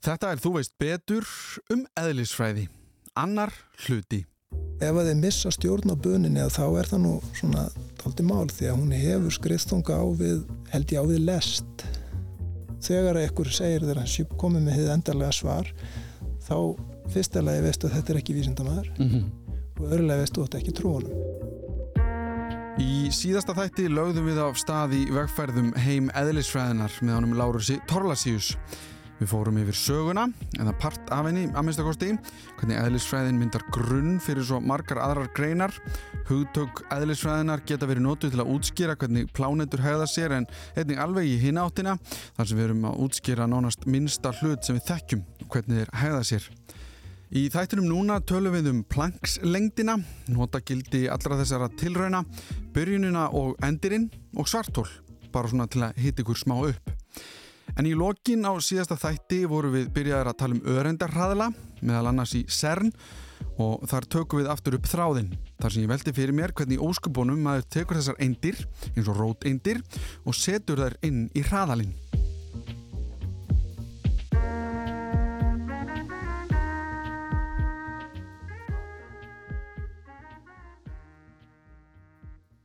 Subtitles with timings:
[0.00, 1.26] Þetta er þú veist betur
[1.68, 2.70] um eðlisfræði.
[3.20, 3.50] Annar
[3.84, 4.22] hluti.
[4.80, 7.66] Ef að þið missa stjórn á buninni þá er það nú svona
[8.00, 10.38] daldi mál því að hún hefur skriðstunga á við,
[10.72, 11.84] held ég á við lest.
[12.80, 15.68] Þegar einhver segir þegar hann komið með þið endarlega svar
[16.46, 16.56] þá
[17.12, 19.26] fyrstulega veistu að þetta er ekki vísindamæður mm -hmm.
[19.76, 21.14] og öðrulega veistu að þetta er ekki trúanum.
[22.80, 28.54] Í síðasta þætti lögðum við á stað í vegferðum heim eðlisfræðinar með honum Lárusi Torlasíus.
[29.20, 30.22] Við fórum yfir söguna,
[30.56, 32.14] eða part af henni að minnstakosti,
[32.56, 35.74] hvernig eðlisfræðin myndar grunn fyrir svo margar aðrar greinar.
[36.30, 41.28] Hugtök eðlisfræðinar geta verið nótuð til að útskýra hvernig plánetur hegða sér en einnig alveg
[41.28, 45.26] í hinn áttina þar sem við erum að útskýra nánast minnsta hlut sem við þekkjum
[45.52, 46.48] hvernig þeir hegða sér.
[47.30, 49.98] Í þættinum núna tölum við um plankslengdina,
[50.32, 52.24] notagildi allra þessara tilrauna,
[52.74, 54.88] byrjunina og endirinn og svartól,
[55.30, 56.90] bara svona til að hita ykkur smá upp.
[57.78, 62.34] En í lokin á síðasta þætti voru við byrjaðir að tala um örendarhraðla, meðal annars
[62.38, 62.90] í CERN
[63.60, 65.34] og þar tökum við aftur upp þráðinn.
[65.60, 68.58] Þar sem ég veldi fyrir mér hvernig óskubónum maður tekur þessar eindir,
[68.94, 69.82] eins og róteindir,
[70.24, 71.94] og setur þær inn í hraðalinn.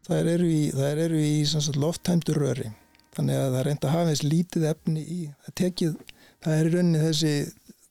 [0.06, 1.38] Það eru í, eru í
[1.82, 2.68] lofttæmdu röri
[3.16, 5.98] þannig að það er reynd að hafa eins lítið efni í það tekið,
[6.46, 7.34] það er í rauninni þessi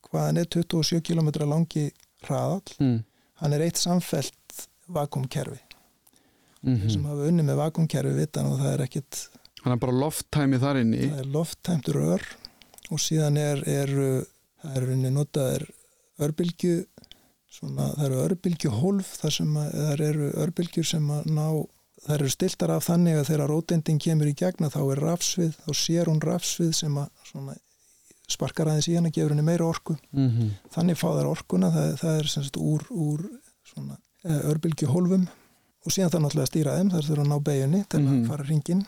[0.08, 1.84] hvaðan er 27 km langi
[2.24, 2.98] hraðall mm.
[3.42, 5.60] hann er eitt samfelt vakumkerfi
[6.62, 6.90] mm -hmm.
[6.92, 9.28] sem hafa unni með vakumkerfi vitan og það er ekkit
[9.62, 12.26] hann er bara lofttæmi þar inni það er lofttæmt rör
[12.90, 13.88] og síðan er, er
[14.60, 15.66] það er rauninni notað
[16.24, 16.84] örbylgju
[17.54, 21.46] svona, það eru örbylgju hólf þar sem að, það eru örbylgjur sem að ná
[22.06, 25.70] það eru stiltar af þannig að þegar rótendin kemur í gegna þá er rafsvið, þá
[25.80, 27.54] sér hún rafsvið sem að
[28.30, 30.50] sparkar aðeins í hana, gefur henni meira orku mm -hmm.
[30.72, 33.24] þannig fá þær orkuna það, það er semst úr, úr
[34.24, 35.26] eh, örbylgi hólfum
[35.84, 38.06] og síðan það er náttúrulega að stýra þeim, það er að ná beginni til mm
[38.08, 38.22] -hmm.
[38.22, 38.86] að fara ringin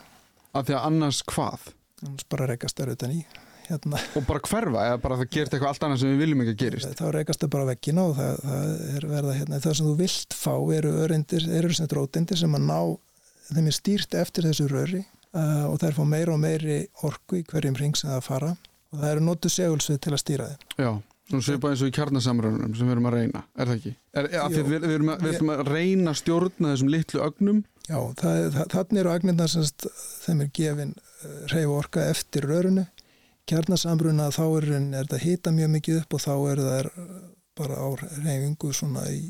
[0.53, 1.67] Af því að annars hvað?
[2.05, 3.25] Annars bara rekast það utan í
[3.67, 3.99] hérna.
[4.15, 6.61] Og bara hverfa, eða bara það gerist eitthvað allt annað sem við viljum ekki að
[6.61, 6.93] gerist?
[6.97, 10.37] Þá rekast það bara vekkina og það, það er verða hérna, það sem þú vilt
[10.37, 12.79] fá eru örindir, eru sem drótindir sem að ná
[13.51, 17.45] þeim er stýrt eftir þessu röri uh, og er fá meira og meiri orku í
[17.47, 18.55] hverjum ring sem það fara.
[18.93, 20.67] Og það eru notu segulsvið til að stýra þeim.
[20.79, 20.91] Já,
[21.29, 23.93] svona svipa eins og í kjarnasamröðunum sem við erum að reyna, er það ekki?
[24.13, 27.63] Er, er, við, við, erum að, við erum að reyna stjórna þessum litlu ögnum.
[27.87, 29.67] Já, þannig eru ögnirna sem
[30.23, 32.87] þeim er gefin uh, reyf orka eftir rörunu
[33.47, 34.69] kjarnasamröðuna þá er,
[34.99, 36.89] er það hita mjög mikið upp og þá er það
[37.57, 37.87] bara á
[38.25, 39.21] reyfingu svona í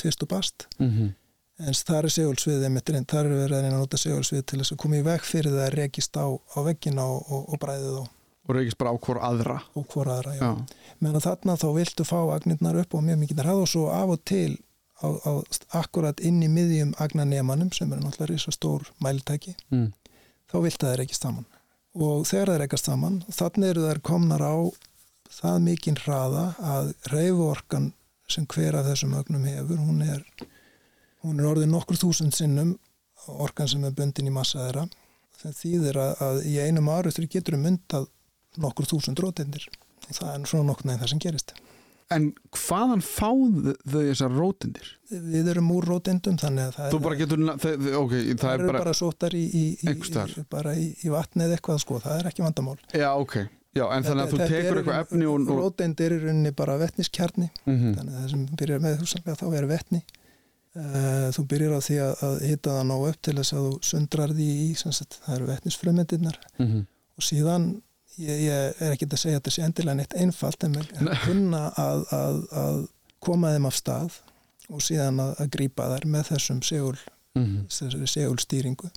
[0.00, 0.68] tvist og bast.
[0.80, 1.14] Mm -hmm
[1.56, 4.80] en það er segulsviðið mitt reynd, það er verið að nota segulsvið til þess að
[4.82, 8.10] koma í veg fyrir það að rekist á, á veggina og, og, og bræðið og,
[8.46, 10.94] og rekist bara á hvort aðra og hvort aðra, já, já.
[11.00, 14.14] menn að þarna þá viltu fá agnirnar upp og mjög mikið það og svo af
[14.16, 14.58] og til
[15.00, 15.32] á, á
[15.80, 19.92] akkurat inn í miðjum agnanemanum sem er náttúrulega risa stór mæltæki mm.
[20.52, 21.48] þá viltu það rekist saman
[21.96, 24.56] og þegar það rekast saman þannig eru þær komnar á
[25.32, 27.90] það mikinn hraða að reyfuorkan
[28.30, 30.22] sem hver af þessum ögnum hefur, hún er
[31.26, 32.76] hún er orðið nokkur þúsund sinnum
[33.26, 34.86] orkan sem er bundin í massa þeirra.
[35.36, 38.06] Það þýðir að, að í einum áriðstur getur um myndað
[38.62, 39.66] nokkur þúsund rótendir
[40.14, 41.54] það er svona nokkur næðin það sem gerist.
[42.14, 44.90] En hvaðan fáðu þau þessar rótendir?
[45.10, 48.62] Við erum úr rótendum þannig að það Þú bara getur, það, ok, það, það er
[48.62, 52.44] bara bara sótar í, í, í, bara í vatni eða eitthvað sko, það er ekki
[52.46, 52.76] vandamál.
[52.94, 53.34] Já, ok,
[53.74, 55.50] já, en þannig að þú tekur eitthvað efni og...
[55.50, 57.50] Rótendir er unni bara vetniskjarni.
[57.64, 57.98] Mm -hmm.
[57.98, 60.02] þannig að það sem byrjar með þú þá er vetni
[60.76, 64.32] þú byrjir á því að, að hitta það ná upp til þess að þú sundrar
[64.36, 66.82] því í sagt, það eru vettnisfrömyndirnar mm -hmm.
[67.16, 67.64] og síðan
[68.18, 71.62] ég, ég er ekki að segja að þetta sé endilega neitt einfalt en að kunna
[71.80, 72.78] að, að, að
[73.20, 74.20] koma þeim af stað
[74.68, 76.98] og síðan að grípa þær með þessum segul,
[77.36, 78.06] mm -hmm.
[78.06, 78.90] segulstýringu.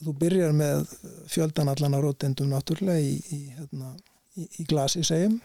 [0.00, 0.86] Þú byrjar með
[1.28, 3.94] fjöldan allan á rótendum náttúrulega í, í, hérna,
[4.36, 5.40] í, í glasi segjum.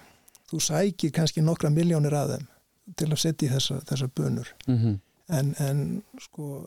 [0.49, 2.47] Þú sækir kannski nokkra miljónir að þeim
[2.95, 4.55] til að setja í þessa, þessa bönur.
[4.67, 4.95] Mm -hmm
[5.29, 5.79] en, en
[6.21, 6.65] sko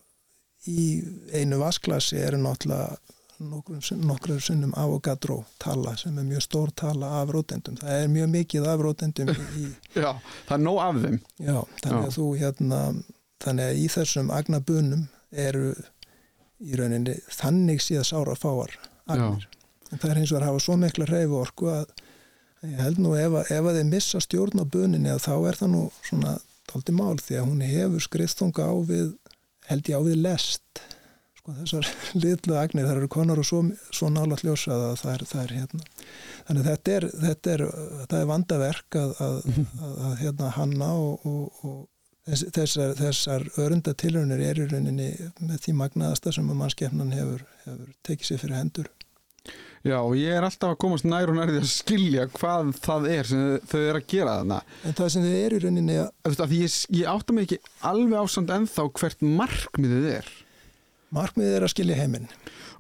[0.69, 1.02] í
[1.34, 2.96] einu vasklasi eru náttúrulega
[3.38, 8.66] nokkur sinnum Avogadro tala sem er mjög stór tala af rótendum það er mjög mikið
[8.66, 9.69] af rótendum í,
[10.02, 10.10] Já,
[10.49, 11.20] það er nóg af þeim.
[11.38, 12.16] Já, þannig að Já.
[12.16, 12.81] þú hérna
[13.44, 15.69] þannig að í þessum agnabunum eru
[16.58, 18.75] í rauninni þannig síðan sára fáar
[19.06, 19.46] agnir
[19.93, 21.87] en það er eins og að hafa svo mikla reyfu orku að
[22.66, 25.70] ég held nú ef að, ef að þeir missa stjórn á buninni þá er það
[25.76, 26.34] nú svona
[26.70, 29.11] daldi mál því að hún hefur skriðstunga á við
[29.69, 30.82] held ég á við lest.
[31.38, 31.91] Sko þessar
[32.23, 33.62] litlu agnir, það eru konar og svo,
[33.94, 35.85] svo nála hljósaða að það er, það er hérna.
[36.49, 37.67] Þannig að þetta er, þetta er,
[38.00, 41.79] þetta er vandaverk að, að, að, að hérna hanna og, og, og
[42.29, 45.11] þessar, þessar örunda tilhörnir er í rauninni
[45.41, 48.91] með því magnaðasta sem að mannskefnan hefur, hefur tekið sér fyrir hendur
[49.86, 53.28] Já og ég er alltaf að komast nær og nærði að skilja hvað það er
[53.30, 54.60] sem þau eru að gera þarna.
[54.88, 58.54] En það sem þau eru í rauninni að Ég, ég átta mig ekki alveg ásand
[58.54, 60.32] ennþá hvert markmiðið er.
[61.14, 62.26] Markmiðið er að skilja heiminn.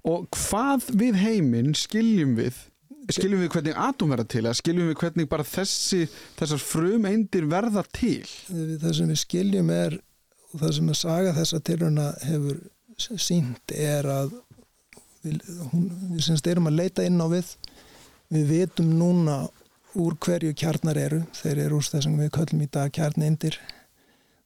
[0.08, 2.58] Og hvað við heiminn skiljum við
[3.08, 6.02] skiljum við hvernig atom verða til eða skiljum við hvernig bara þessi
[6.36, 8.26] þessar frum eindir verða til?
[8.50, 9.96] Það sem við skiljum er
[10.52, 12.60] og það sem að saga þessa tilhörna hefur
[12.98, 14.36] sínt er að
[15.22, 15.40] við,
[15.72, 17.54] hún, við semst erum að leita inn á við.
[18.28, 19.40] Við vitum núna
[19.98, 21.22] úr hverju kjarnar eru.
[21.34, 23.58] Þeir eru úr þessum við köllum í dag kjarnindir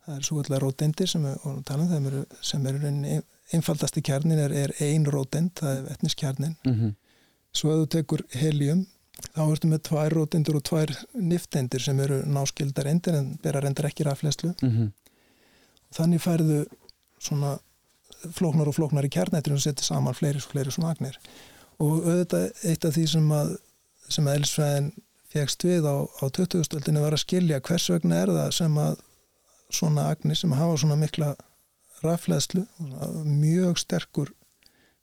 [0.03, 2.09] það er svo kallar rótendir sem við vorum að tala um.
[2.11, 2.93] Eru, sem eru
[3.53, 6.95] einfaldasti kjarnin er, er ein rótend, það er etniskjarnin mm -hmm.
[7.53, 8.87] svo að þú tekur helium
[9.35, 13.87] þá ertu með tvær rótendur og tvær niftendir sem eru náskildar endir en bera reyndar
[13.87, 14.93] ekki rafleslu mm -hmm.
[15.97, 16.65] þannig færðu
[17.19, 17.59] svona
[18.37, 21.19] flóknar og flóknar í kjarnættir og setja saman fleiri og fleiri svona agnir
[21.83, 23.55] og auðvitað eitt af því sem að
[24.13, 24.91] sem að Elsfæðin
[25.33, 29.01] fegst við á, á 2000-öldinu var að skilja hvers vegna er það sem að
[29.73, 31.33] svona agnir sem hafa svona mikla
[32.03, 32.65] rafleðslu
[33.25, 34.33] mjög sterkur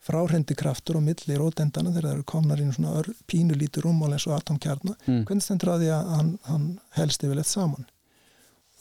[0.04, 4.38] fráhrendi kraftur og milli rótendana þegar það eru komnar í svona pínulítur rúmmál eins og
[4.38, 5.24] atomkjarna mm.
[5.28, 7.88] hvernig stendur að því að hann, hann helst yfirleitt saman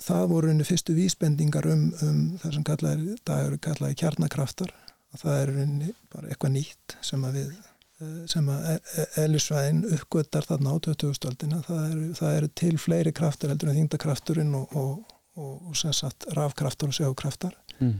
[0.03, 4.73] það voru einu fyrstu vísbendingar um, um það sem kallaði, eru kallaði kjarnakraftar.
[5.15, 9.07] Og það er einu bara eitthvað nýtt sem að við eh, sem að e, e,
[9.25, 14.77] elisvæðin uppgötar þarna á 2000-öldina það það eru til fleiri kraftar heldur en þingdakrafturinn og,
[14.77, 17.95] og, og, og sem sagt rafkraftar og sjákraftar mm.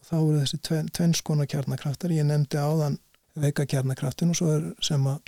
[0.00, 2.16] og þá eru þessi tven, tvennskona kjarnakraftar.
[2.16, 2.98] Ég nefndi áðan
[3.36, 5.20] veika kjarnakraftin og svo er sem að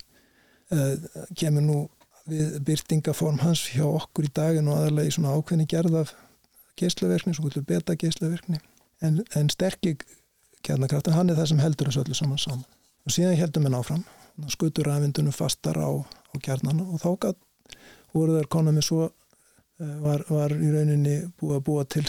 [0.73, 0.89] e,
[1.37, 1.79] kemur nú
[2.27, 6.15] við byrtingaform hans hjá okkur í daginn og aðalega í svona ákveðni gerð af
[6.77, 8.61] geyslaverkni, svona beta geyslaverkni
[9.05, 10.01] en, en sterkir
[10.67, 12.65] kjarnakraftin, hann er það sem heldur þessu öllu saman saman.
[13.07, 14.03] Og síðan heldum við náfram
[14.53, 17.39] skutur rafindunum fastar á, á kjarnana og þá gæt,
[18.13, 22.05] voru þær konar með svo eh, var, var í rauninni búið að búa til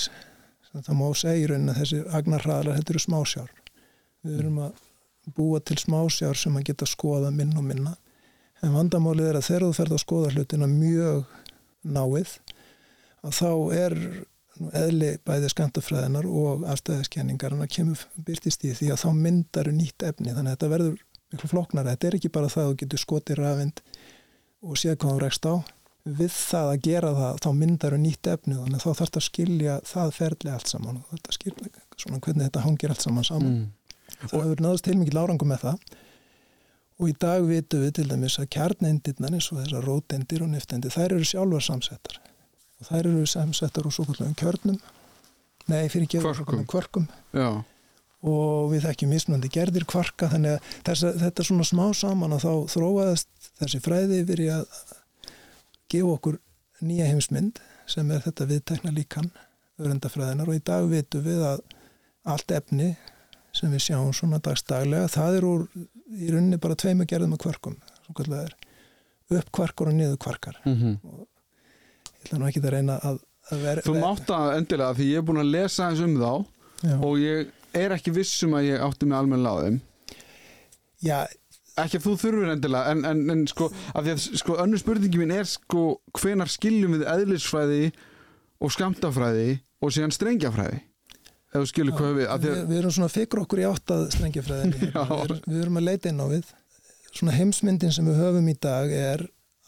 [0.74, 3.54] það má segja í rauninni að þessi agnarhraðlar þetta eru smásjár.
[4.28, 4.84] Við erum að
[5.38, 7.96] búa til smásjár sem að geta skoða minn og minna
[8.66, 11.36] en vandamálið er að þegar þú ferð að skoða hlutina mjög
[11.88, 12.34] náið
[13.26, 13.96] að þá er
[14.78, 20.06] eðli bæði skantafræðinar og afstæðiskenningar en það kemur byrtist í því að þá myndar nýtt
[20.08, 20.34] efni.
[20.34, 21.02] Þannig að þetta verður
[21.34, 23.82] miklu floknara þetta er ekki bara það að þú getur skotið rafind
[24.64, 25.56] og séð hvað þú rekst á.
[26.08, 29.80] Við það að gera það þá myndar nýtt efni þannig að þá þarfst að skilja
[29.86, 33.58] það ferli allt saman og þetta skilja svona hvernig þetta hangir allt saman saman.
[33.58, 33.74] Mm.
[34.24, 35.97] það hefur náðast til mikið lárangum með það
[36.98, 40.94] og í dag vitum við til dæmis að kjarnendirnar eins og þessar rótendir og neftendir
[40.94, 42.20] þær eru sjálfar samsettar.
[42.82, 44.78] Og þær eru samsettar úr svo kvöldum kjörnum.
[45.68, 47.10] Nei fyrir ekki kvarkum, kvarkum.
[48.26, 52.46] og við þekkjum mismunandi gerðir kvarka þannig að þess, þetta er svona smá saman að
[52.48, 54.64] þá þróaðast þessi fræði verið að
[55.92, 56.40] gefa okkur
[56.88, 59.30] nýja heimsmynd sem er þetta viðtekna líkan
[59.78, 61.62] örendafræðinar og í dag vitum við að
[62.28, 62.90] allt efni
[63.58, 65.66] sem við sjáum svona dagstaglega það er úr
[66.14, 67.78] í rauninni bara tveimu gerðum af kvarkum
[69.28, 70.94] uppkvarkur og niðurkvarkar mm -hmm.
[71.04, 71.28] og
[72.14, 73.20] ég ætla nú ekki að reyna að,
[73.52, 76.46] að vera Þú mátt að endilega því ég er búin að lesa eins um þá
[76.84, 76.96] Já.
[77.02, 79.82] og ég er ekki vissum að ég átti mig almenna á þeim
[81.02, 81.28] Já
[81.78, 85.22] ekki að þú þurfur endilega en, en, en sko, af því að sko önnur spurningi
[85.22, 87.92] mín er sko hvenar skiljum við eðlisfræði
[88.58, 90.82] og skamtafræði og síðan strengjafræði
[91.54, 95.34] ef þú skilur hvað við við, við erum svona fikkur okkur í áttað strengjafræðin við,
[95.48, 96.52] við erum að leita inn á við.
[97.12, 99.26] Svona heimsmyndin sem við höfum í dag er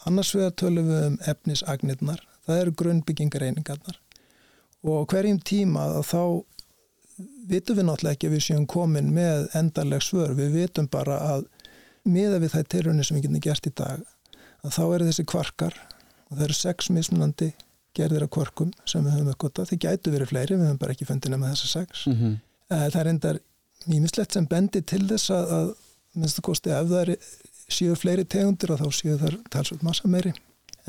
[0.07, 4.00] annars vegar tölum við um efnisagnirnar, það eru grunnbyggingareiningarnar
[4.88, 6.21] og hverjum tíma þá
[7.50, 11.48] vitum við náttúrulega ekki að við séum komin með endarleg svör, við vitum bara að
[12.07, 14.05] miða við það tilrunni sem við getum gert í dag,
[14.63, 15.75] að þá eru þessi kvarkar
[16.29, 17.50] og það eru sex mismunandi
[17.98, 21.08] gerðir af kvorkum sem við höfum uppgötað, þeir gætu verið fleiri við höfum bara ekki
[21.10, 22.05] fundið nema þessa sex.
[22.08, 22.36] Mm -hmm.
[22.69, 23.39] það er endar
[23.88, 25.69] mýmislegt sem bendi til þess að, að
[26.19, 27.15] minnst að kosti ef það
[27.69, 30.34] síður fleiri tegundir og þá síður þar talsvöld massa meiri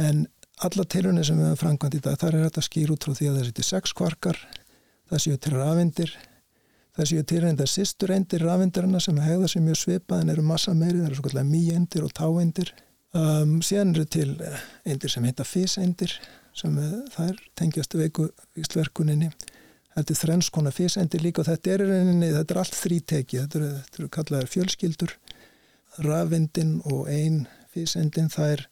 [0.00, 0.24] en
[0.64, 3.28] alla tilhörni sem við höfum framkvæmt í dag þar er þetta skýr út frá því
[3.28, 4.40] að það sýti sex kvarkar
[5.10, 6.14] það séu til rafindir
[6.96, 10.74] það séu til reyndar sýstur eindir rafindirina sem hegða sér mjög svipað en eru massa
[10.74, 12.72] meiri, það eru svo kallega mýendir og táendir
[13.16, 14.28] um, síðan eru til
[14.84, 16.16] eindir sem heita físeindir
[16.56, 16.74] sem
[17.14, 18.28] þær tengjast veiku
[18.58, 19.30] víslverkuninni.
[19.90, 23.58] Það þetta er þrenskona físendi líka og þetta er, reyninni, þetta er allt þríteki, þetta
[23.58, 25.14] eru, þetta eru kallaðar fjölskyldur,
[26.06, 27.40] rafindin og ein
[27.74, 28.66] físendin það er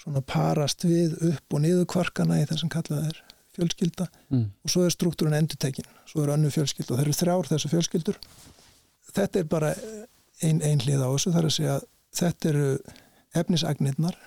[0.00, 3.18] svona parast við upp og niður kvarkana í þessum kallaðar
[3.56, 4.44] fjölskylda mm.
[4.62, 8.20] og svo er struktúrun endutekin, svo er önnu fjölskylda og það eru þrjár þessu fjölskyldur.
[9.16, 9.72] Þetta er bara
[10.44, 11.76] ein, ein hlið á þessu, það er að segja
[12.20, 12.68] þetta eru
[13.36, 14.18] efnisagnirnar,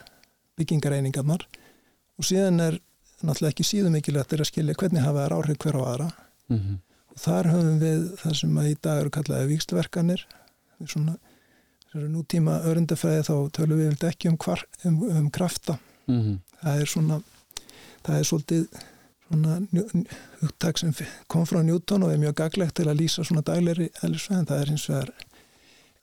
[0.59, 1.45] byggingareiningarnar
[2.19, 2.77] og síðan er
[3.23, 6.09] náttúrulega ekki síðan mikilvægt að skilja hvernig hafa þær áhrif hver á aðra
[6.49, 6.77] mm -hmm.
[7.13, 10.25] og þar höfum við það sem að í dag eru kallaði vikstverkanir
[10.85, 11.17] svona
[11.93, 16.39] nútíma örundafæði þá tölum við ekki um, hvar, um, um krafta mm -hmm.
[16.61, 17.21] það er svona
[18.03, 18.67] það er svolítið
[19.27, 19.61] svona
[20.41, 20.93] hugtak sem
[21.27, 24.71] kom frá Newton og er mjög gaglegt til að lýsa svona dagleiri eðlisvæðin, það er
[24.71, 25.13] eins og það er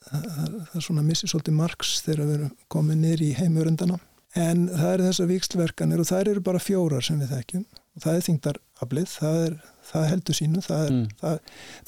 [0.06, 3.98] það er svona missið svolítið margs þegar við erum komið nýri í heimurundana
[4.36, 7.66] en það eru þessar vikslverkanir og það eru bara fjórar sem við þekkjum
[7.96, 9.44] og það er þingdaraflið, það,
[9.90, 11.06] það heldur sínu, það er, mm.
[11.22, 11.38] það,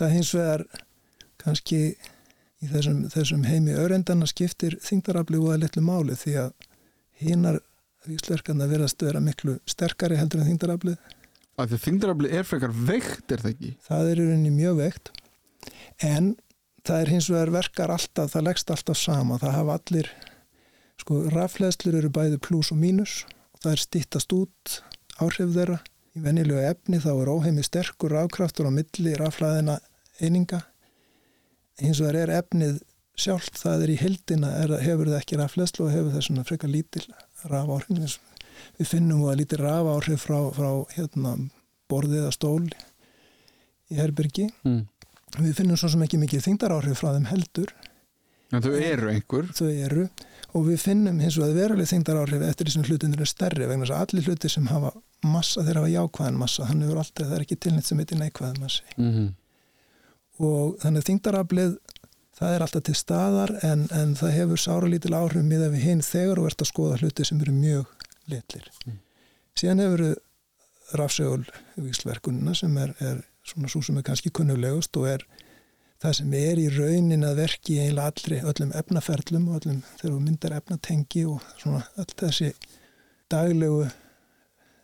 [0.00, 0.64] það hins vegar
[1.38, 1.80] kannski
[2.58, 6.68] í þessum, þessum heimi örendana skiptir þingdaraflið og að litlu máli því að
[7.20, 7.60] hinnar
[8.08, 10.98] vikslverkana verðast vera miklu sterkari heldur en þingdaraflið.
[11.58, 13.72] Af því þingdaraflið er frekar veikt, er það ekki?
[13.84, 15.12] Það er í rauninni mjög veikt
[16.06, 16.32] en
[16.86, 20.10] það er hins vegar verkar alltaf, það leggst alltaf sama, það hafa allir
[20.98, 23.22] Sko rafleðslur eru bæði pluss og mínus
[23.54, 24.80] og það er stittast út
[25.22, 25.78] áhrif þeirra.
[26.16, 29.78] Í venjulegu efni þá er óheimi sterkur rafkraftur á milli raflaðina
[30.18, 30.62] eininga.
[31.78, 32.80] Hins vegar er efnið
[33.18, 36.72] sjálft, það er í hildina, er, hefur það ekki rafleðslu og hefur það svona frekar
[36.72, 37.04] lítil
[37.50, 38.18] rafáhrif.
[38.78, 41.34] Við finnum það lítil rafáhrif frá, frá hérna,
[41.90, 42.64] borðið að stól
[43.88, 44.48] í Herbergi.
[44.66, 44.82] Mm.
[45.38, 47.72] Við finnum svo sem ekki mikið þingdaráhrif frá þeim heldur.
[48.52, 49.50] En þau eru einhver?
[49.56, 50.06] Þau eru
[50.56, 53.84] og við finnum hins vegar veruleg þingdar áhrif eftir því sem hlutinir er stærri vegna
[53.84, 54.92] þess að allir hluti sem hafa
[55.28, 58.84] massa þeir hafa jákvæðan massa, hefur alltaf, það er ekki tilnitt sem heitir neikvæðan massi
[58.96, 59.28] mm -hmm.
[60.48, 61.76] og þannig að þingdaraflið
[62.38, 66.02] það er alltaf til staðar en, en það hefur sára lítil áhrif miða við hinn
[66.06, 67.86] þegar og verðt að skoða hluti sem eru mjög
[68.30, 68.70] litlir.
[68.86, 68.98] Mm.
[69.58, 70.04] Síðan hefur
[70.98, 71.44] rafsegul
[71.76, 75.26] vísverkunina sem er, er svona svo sem er kannski kunnulegust og er
[76.02, 80.20] það sem er í raunin að verki eiginlega allri, öllum efnaferlum og öllum þegar þú
[80.22, 82.52] myndar efnatengi og svona öll þessi
[83.32, 83.88] daglegu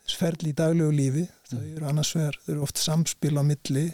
[0.05, 1.71] sferli í daglegu lífi þau mm.
[1.77, 3.85] eru annars vegar, þau eru oft samspil á milli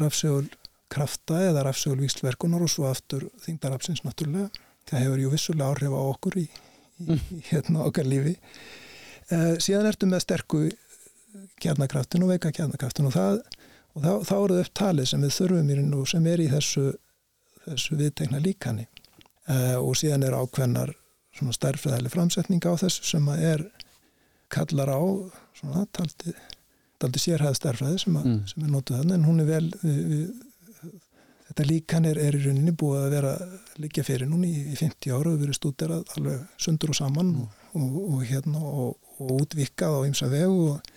[0.00, 0.48] rafsegul
[0.90, 4.48] krafta eða rafsegul víslverkunar og svo aftur þingdarafsins náttúrulega
[4.90, 7.24] það hefur ju vissulega áhrif á okkur í, í, mm.
[7.36, 10.64] í hérna okkar lífi uh, síðan ertu með sterku
[11.62, 13.42] kjarnakraftin og veika kjarnakraftin og það
[13.94, 16.48] og þá, þá eru upp talið sem við þurfum í raun og sem er í
[16.50, 16.86] þessu,
[17.66, 20.94] þessu viðtegna líkani uh, og síðan er ákveðnar
[21.40, 23.66] stærfræðileg framsetning á þessu sem að er
[24.52, 25.00] kallar á
[25.56, 26.34] svona taldi,
[27.00, 28.40] taldi sérhæð stærfræði sem, að, mm.
[28.50, 30.90] sem er nótuð þannig en hún er vel við, við,
[31.48, 33.34] þetta líkan er, er í rauninni búið að vera
[33.82, 37.44] líka fyrir núni í, í 50 ára við erum stúderað alveg sundur og saman mm.
[37.46, 40.96] og, og, og hérna og, og útvikað á ymsa vegu og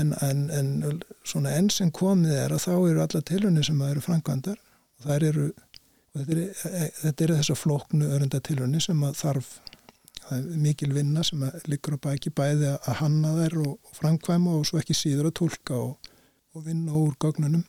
[0.00, 4.04] en, en, en svona enn sem komið er að þá eru alla tilhörni sem eru
[4.04, 5.50] framkvæmdar og það eru
[6.12, 9.52] þetta eru, e, þetta eru þess að flóknu örenda tilhörni sem að þarf
[10.40, 14.66] mikil vinna sem að liggur á bæki bæði að hanna þær og, og framkvæma og
[14.68, 16.10] svo ekki síður að tólka og,
[16.54, 17.64] og vinna úr gögnunum.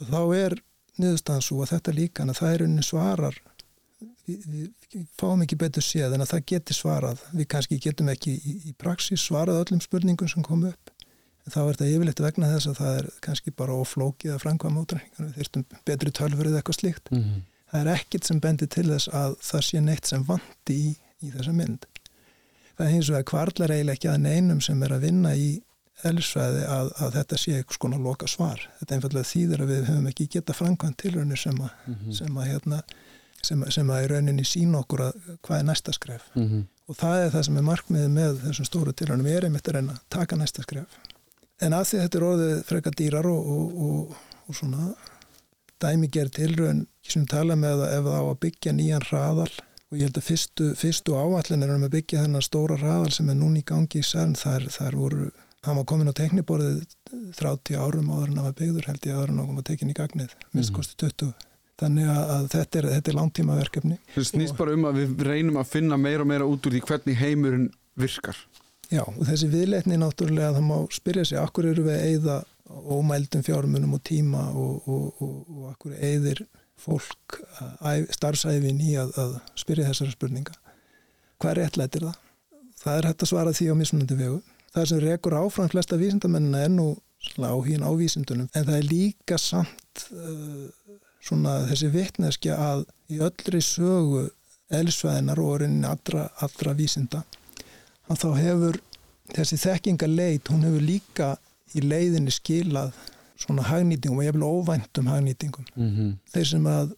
[0.00, 0.56] Og þá er
[1.00, 3.36] niðurstaðan svo að þetta líka að það er unni svarar
[4.26, 7.22] við, við fáum ekki betur séð en að það geti svarað.
[7.36, 10.94] Við kannski getum ekki í, í praxis svarað öllum spurningum sem kom upp
[11.52, 15.28] þá er þetta yfirleitt vegna þess að það er kannski bara oflókið að framkvæma útrækningar
[15.28, 17.10] við þyrstum betri tölfur eða eitthvað slíkt.
[17.10, 17.40] Mm -hmm.
[17.72, 21.32] það er ekkit sem bendir til þess að það sé neitt sem vandi í, í
[21.34, 21.86] þessa mynd.
[22.76, 25.50] Það er hins vegar kvarlar eiginlega ekki að neinum sem er að vinna í
[26.04, 29.82] elsvæði að, að þetta sé eitthvað svona loka svar þetta er einfallega þýðir að við
[29.90, 32.12] höfum ekki geta framkvæmt tilraunir sem að, mm -hmm.
[32.16, 32.78] sem að hérna
[33.46, 36.26] sem, sem að í rauninni sín okkur að hvað er næsta skref.
[36.34, 36.64] Mm -hmm.
[36.88, 39.26] og það er það sem er markmiðið með þessum stóru tilraunum.
[39.26, 40.98] Við erum eftir að taka næsta skref
[41.64, 44.92] en að því að þetta er orðið freka dýrar og, og, og, og svona
[45.80, 49.50] dæmi gerð tilröðin sem tala með að ef það á að byggja nýjan hraðal
[49.90, 53.30] og ég held að fyrstu, fyrstu áallin er um að byggja þennan stóra hraðal sem
[53.32, 55.28] er núni í gangi í særn þar, þar voru,
[55.66, 56.82] hann var komin á tekniborðið
[57.40, 59.96] 30 árum áður en það var byggður held ég áður en það var tekin í
[59.98, 61.32] gagnið minnst kosti 20
[61.80, 65.60] þannig að þetta er, þetta er langtíma verkefni Það snýst bara um að við reynum
[65.60, 68.38] að finna meira og meira út úr því hvernig heimurinn virkar
[68.90, 72.38] Já, og þessi viðleitni náttúrulega það má spyrja sig, akkur eru við að eigða
[72.70, 76.42] ómældum fjármunum og tíma og, og, og, og akkur eigðir
[76.80, 77.38] fólk
[78.14, 80.56] starfsæfin í að, að spyrja þessara spurninga.
[81.40, 82.18] Hvað er réttlættir það?
[82.80, 84.40] Það er hægt að svara því á mismunandi vegu.
[84.74, 86.88] Það sem rekur áfram flesta vísindamennina er nú
[87.36, 90.68] áhín ávísindunum en það er líka samt uh,
[91.20, 94.30] svona þessi vittneskja að í öllri sögu
[94.72, 97.22] elsvæðinar og orðinni allra, allra vísinda
[98.10, 98.80] að þá hefur
[99.30, 101.30] þessi þekkingaleit, hún hefur líka
[101.76, 102.94] í leiðinni skilað
[103.40, 106.16] svona hagnýtingum og ég vil óvæntum hagnýtingum mm -hmm.
[106.32, 106.96] þeir sem að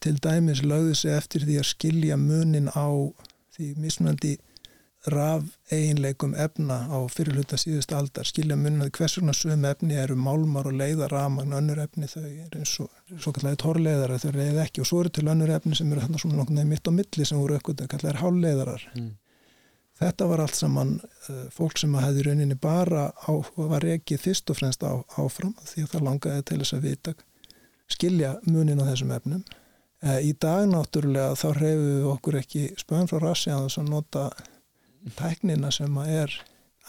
[0.00, 2.88] til dæmis lögðu sig eftir því að skilja munin á
[3.56, 4.38] því mismunandi
[5.06, 10.16] raf eiginleikum efna á fyrirluta síðust aldar, skilja munin að hvers vegna sögum efni eru
[10.16, 14.62] málmar og leiðar ramagn, önnur efni þau er eins og svo kallega tórleiðarar, þau leiði
[14.64, 17.38] ekki og svo eru til önnur efni sem eru svona nokkuð mitt á milli sem
[17.38, 19.10] voru aukvöld að kalla er hálleiðarar mm.
[19.98, 24.60] Þetta var allt saman uh, fólk sem hefði rauninni bara á, var ekki fyrst og
[24.60, 27.14] fremst á, áfram því að það langaði til þess að vita
[27.88, 29.42] skilja munin á þessum efnum.
[30.04, 33.88] Eh, í dag náttúrulega þá hreyfum við okkur ekki spöðum frá rassi að þess að
[33.90, 34.24] nota
[35.18, 36.34] tæknina sem er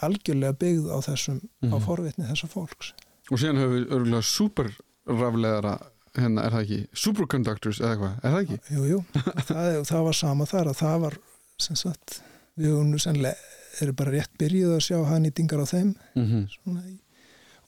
[0.05, 1.73] algjörlega byggð á þessum, mm -hmm.
[1.73, 1.85] á mhm.
[1.85, 2.93] forvitni þessa fólks.
[3.31, 5.73] Og síðan höfum við örgulega superrafleðara
[6.17, 6.79] hérna, er það ekki?
[6.93, 8.59] Superconductors eða eitthvað, er það ekki?
[8.75, 8.99] Jú, jú,
[9.49, 11.17] það, það var sama þar að það var,
[11.59, 12.21] sem sagt,
[12.59, 13.35] við höfum nú sennilega,
[13.79, 16.97] erum bara rétt byrjuð að sjá hannýtingar á þeim, mm -hmm.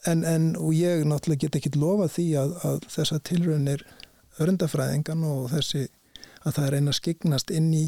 [0.05, 3.83] En, en og ég náttúrulega get ekki lofa því að, að þessa tilraunir
[4.41, 5.83] örndafræðingan og þessi
[6.41, 7.83] að það er eina skignast inn í,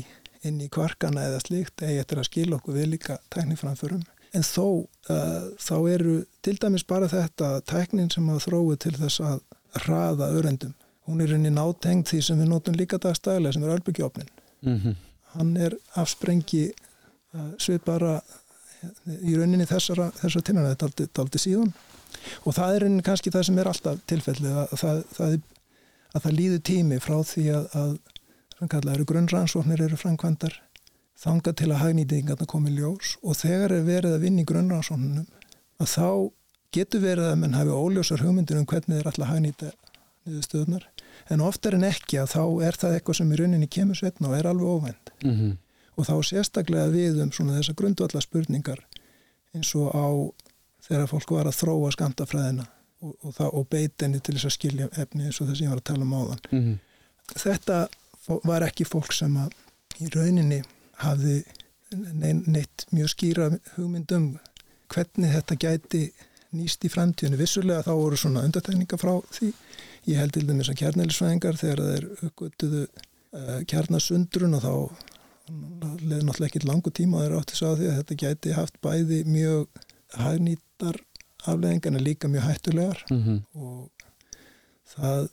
[0.46, 4.04] inn í kvarkana eða slíkt eða eftir að skila okkur við líka tækniframförum.
[4.34, 9.22] En þó uh, þá eru til dæmis bara þetta tæknin sem að þróu til þess
[9.22, 9.42] að
[9.84, 10.74] hraða örendum.
[11.10, 14.30] Hún er í nátengt því sem við notum líka dagstæðilega sem er örbygjófnin.
[14.62, 14.96] Mm -hmm.
[15.34, 16.72] Hann er afsprengi
[17.34, 18.18] uh, svipara
[19.24, 21.74] í rauninni þessara, þessara tilraunir, þetta er aldrei síðan.
[22.48, 25.38] Og það er kannski það sem er alltaf tilfellið að það, það,
[26.14, 30.60] að það líður tími frá því að, að grunnrannsóknir eru framkvæmdar
[31.24, 33.18] þanga til að hagnýtingarna komi ljós.
[33.24, 35.28] Og þegar er verið að vinna í grunnrannsóknunum
[35.82, 36.10] að þá
[36.74, 39.72] getur verið að menn hafi óljósar hugmyndir um hvernig þeir alltaf hagnýta
[40.24, 40.88] niðurstöðunar
[41.34, 44.38] en oftar en ekki að þá er það eitthvað sem í rauninni kemur setna og
[44.38, 45.12] er alveg óvænt.
[45.24, 45.52] Mm -hmm.
[45.96, 48.82] Og þá sérstaklega við um svona þessa grundvalla spurningar
[49.54, 50.08] eins og á
[50.88, 52.66] þegar fólk var að þróa skamtafræðina
[53.04, 55.82] og, og, og beitinni til þess að skilja efni eins og þess að ég var
[55.82, 56.42] að tala um áðan.
[56.52, 56.80] Mm -hmm.
[57.44, 57.78] Þetta
[58.48, 59.52] var ekki fólk sem að
[60.00, 60.64] í rauninni
[61.04, 61.44] hafði
[61.94, 64.38] neitt mjög skýra hugmyndum
[64.94, 66.04] hvernig þetta gæti
[66.54, 67.38] nýst í framtíðinu.
[67.38, 69.54] Vissulega þá voru svona undartekninga frá því.
[70.10, 74.74] Ég held til dæmis að kjarnælisvæðingar þegar þeir uppgötuðu uh, kjarnasundrun og þá
[75.50, 79.20] leði náttúrulega ekki langu tíma að þeir átti að því að þetta gæti haft bæði
[79.28, 79.82] mjög
[80.24, 81.00] hagnýtar
[81.44, 83.40] afleðingarna líka mjög hættulegar mm -hmm.
[83.54, 83.90] og
[84.96, 85.30] það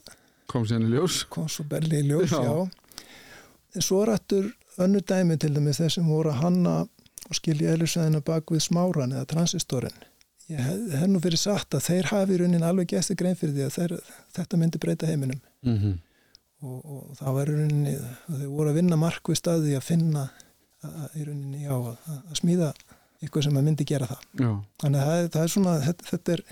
[0.51, 2.69] kom sér í ljós kom svo belli í ljós, já, já.
[3.75, 6.75] en svo rættur önnu dæmi til dæmis þessum voru að hanna
[7.29, 9.95] og skilja eðlisæðina bak við smáran eða transistorin
[10.49, 13.53] ég hef, hef nú fyrir sagt að þeir hafi í raunin alveg gæsti grein fyrir
[13.55, 13.99] því að þeir,
[14.35, 15.99] þetta myndi breyta heiminum mm -hmm.
[16.61, 20.25] Og, og það var í rauninni þau voru að vinna markvið staði að finna
[20.85, 22.71] að, í rauninni já, að, að smíða
[23.21, 24.51] eitthvað sem að myndi gera það Já.
[24.81, 26.43] þannig að það, það er svona þetta, þetta er,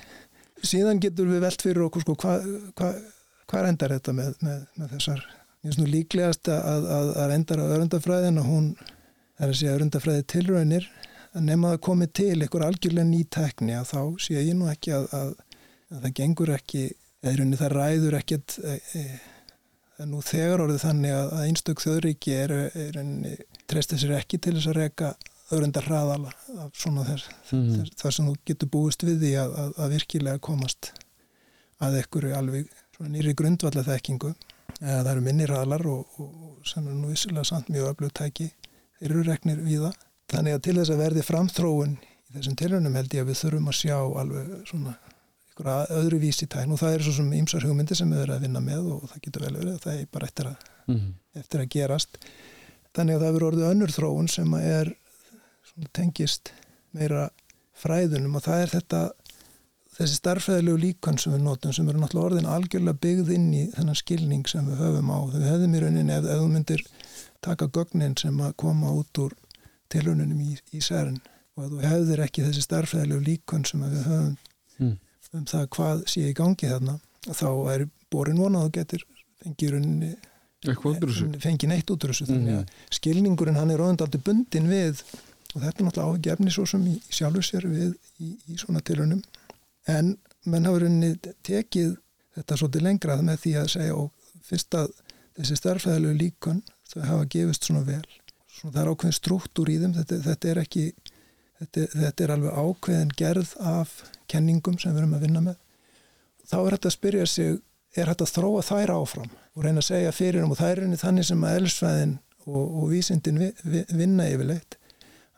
[0.70, 2.94] síðan getur við velt fyrir okkur sko, hvað hva,
[3.50, 7.64] hva endar þetta með, með, með þessar ég finnst nú líklegast að, að, að endar
[7.64, 8.72] á örundafræðin og hún
[9.40, 10.88] er að segja örundafræði tilraunir
[11.30, 14.94] að nema að komi til einhver algjörlega ný tekni að þá sé ég nú ekki
[14.98, 15.34] að, að
[15.90, 19.29] það gengur ekki eða í rauninni það ræður ekkert e, e, er
[20.08, 23.36] nú þegar orðið þannig að einstök þjóðríki er, er rauninni
[23.70, 25.14] treysta sér ekki til þess að reyka
[25.50, 26.32] öðrundar hraðala
[26.62, 27.90] af svona þess, mm.
[27.98, 30.92] þar sem þú getur búist við því að, að, að virkilega komast
[31.84, 32.70] að ekkur alveg
[33.10, 34.34] nýri grundvalla þekkingu
[34.80, 38.50] eða það eru minni hraðlar og, og, og sem er nú vissilega samt mjög öflugtæki
[39.00, 43.00] þeir eru reknir við það þannig að til þess að verði framþróun í þessum tilhörnum
[43.00, 44.96] held ég að við þurfum að sjá alveg svona
[45.60, 48.38] ykkur að öðru vísi tæn og það er svo sem ýmsar hugmyndi sem við erum
[48.38, 51.08] að vinna með og það getur vel verið að það er bara eftir að, mm.
[51.36, 52.20] eftir að gerast.
[52.96, 54.92] Þannig að það verður orðið önnur þróun sem er
[55.92, 56.52] tengist
[56.96, 57.26] meira
[57.76, 58.38] fræðunum.
[58.40, 59.02] Og það er þetta
[59.98, 64.00] þessi starfræðilegu líkan sem við notum sem eru náttúrulega orðin algjörlega byggð inn í þennan
[64.00, 65.20] skilning sem við höfum á.
[65.34, 66.86] Við höfum í rauninni ef, ef þú myndir
[67.44, 69.36] taka gögnin sem að koma út úr
[69.92, 71.20] tilrauninum í, í sérn
[71.58, 74.34] og að þú hefðir ekki þessi starfræðilegu líkan sem við höfum
[74.80, 74.98] mm.
[75.38, 79.06] Um það hvað sé í gangi þarna þá er borin vonað og getur
[79.44, 80.14] fengið rauninni
[81.40, 82.86] fengið neitt út úr þessu þannig að mm.
[82.98, 85.04] skilningurinn hann er óðandaldi bundin við
[85.56, 88.84] og þetta er náttúrulega áhengi svo sem í, í sjálfur sér við í, í svona
[88.86, 89.22] tilunum
[89.90, 90.16] en
[90.50, 91.16] menn hafa rauninni
[91.46, 91.96] tekið
[92.38, 94.12] þetta svolítið lengrað með því að segja og
[94.50, 94.92] fyrst að
[95.40, 98.04] þessi starfæðilegu líkon þau hafa gefist svona vel.
[98.50, 100.86] Svona það er ákveðin struktúr í þeim þetta, þetta er ekki
[101.60, 103.96] þetta, þetta er alveg ákveðin gerð af
[104.32, 105.58] kenningum sem við erum að vinna með
[106.50, 107.60] þá er þetta að spyrja sig
[107.98, 110.82] er þetta að þróa þær áfram og reyna að segja fyrir um og það er
[110.84, 114.78] reyni þannig sem að elsfæðin og, og vísindin vi, vi, vinna yfirleitt.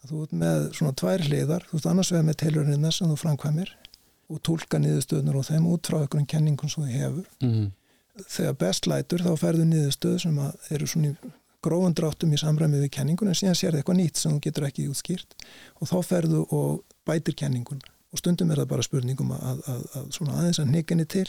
[0.02, 3.20] Að þú ert með svona tvær hliðar þú ert annars vegar með teilurinnina sem þú
[3.22, 3.76] framkvæmir
[4.32, 7.28] og tólka niðurstöðnur og þeim út frá einhverjum kenningum sem þú hefur.
[7.42, 7.70] Mm -hmm.
[8.28, 11.16] þegar best lætur þá ferðu niðurstöð sem eru svona
[11.62, 14.90] gróðundráttum í samræmi við kenningun en síðan sér það eitthvað nýtt sem þú getur ekki
[14.90, 15.36] útskýrt
[15.80, 20.08] og þá ferðu og bætir kenningun og stundum er það bara spurningum að, að, að
[20.18, 21.28] svona aðeins að nýginni til.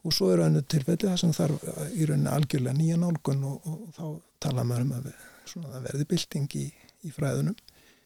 [0.00, 3.82] Og svo eru önnu tilfelli það sem þarf í rauninni algjörlega nýja nálgun og, og,
[3.96, 4.06] þá
[4.46, 5.10] tala maður um að
[5.50, 6.66] svona, verði bylting í,
[7.04, 7.58] í fræðunum.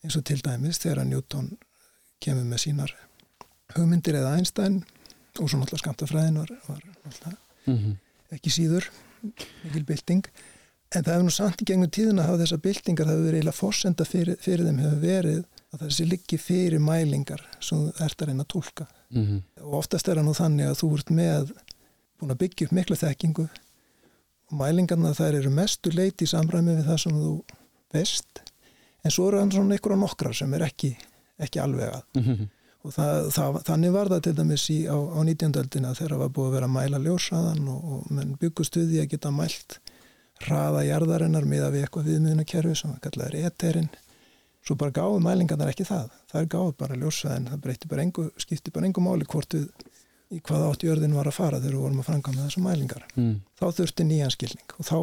[0.05, 1.53] Eins og til dæmis þegar Newton
[2.25, 2.95] kemur með sínar
[3.77, 4.83] hugmyndir eða Einstein
[5.39, 7.95] og svo náttúrulega skamtafræðin var, var náttúrulega mm -hmm.
[8.37, 8.91] ekki síður
[9.65, 10.25] mikil bylting.
[10.95, 13.39] En það hefur nú samt í gegnum tíðin að hafa þessa byltingar það hefur verið
[13.39, 18.23] eiginlega fórsenda fyrir, fyrir þeim hefur verið að þessi liggi fyrir mælingar sem þú ert
[18.23, 19.43] að reyna að tólka mm -hmm.
[19.67, 21.53] og oftast er það nú þannig að þú ert með
[22.19, 23.47] búin að byggja upp miklu þekkingu
[24.51, 27.33] og mælingarna þær eru mestu leiti í samræmi við það sem þú
[27.95, 28.43] veist
[29.05, 30.95] en svo eru hann svona ykkur á nokkrar sem er ekki,
[31.39, 32.49] ekki alveg að mm -hmm.
[32.85, 35.53] og það, það, þannig var það til dæmis í, á, á 19.
[35.63, 39.11] öldina þegar það var búið að vera að mæla ljósaðan og, og menn byggustuði að
[39.11, 39.81] geta mælt
[40.45, 43.91] hraða jarðarinnar miða við eitthvað viðmiðunakerfi sem kallar eterinn
[44.65, 48.31] svo bara gáðu mælingarnar ekki það það er gáðu bara ljósaðan það breyti bara engu,
[48.41, 49.69] skipti bara engu máli hvort við
[50.33, 53.05] í hvað átt jörðin var að fara þegar við vorum að franga með þessum mælingar
[53.15, 53.35] mm.
[53.61, 54.97] þá þurfti nýjan skilning og þá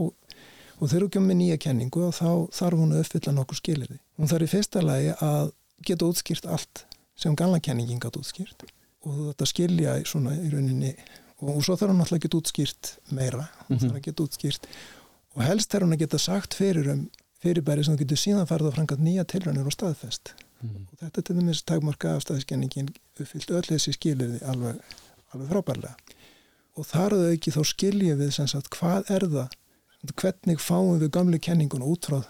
[0.82, 3.91] og þegar við kemum með nýja kenningu og þá þarf hún að uppfylla nokkur skilir
[3.91, 5.52] því hún þarf í fyrsta lagi að
[5.86, 6.86] geta útskýrt allt
[7.21, 8.65] sem ganla kenningin gæti útskýrt
[9.06, 12.91] og þetta skilja svona í rauninni og, og svo þarf hún alltaf að geta útskýrt
[13.13, 13.84] meira mm -hmm.
[13.86, 14.69] þarf að geta útskýrt
[15.36, 17.06] og helst þarf hún að geta sagt fyrir um
[17.41, 20.34] fyrirbæri sem þú getur síðan farið að franga nýja tilrænir og staðfest.
[20.62, 20.86] Mm.
[20.91, 24.77] og þetta til dæmis takmarka afstæðiskenningin uppfyllt öll þessi skilirði alveg
[25.34, 25.95] alveg frábærlega.
[26.77, 29.58] Og þar að auki þá skilja við sem sagt hvað er það
[30.21, 32.21] hvernig fáum við gamlu kenningun út frá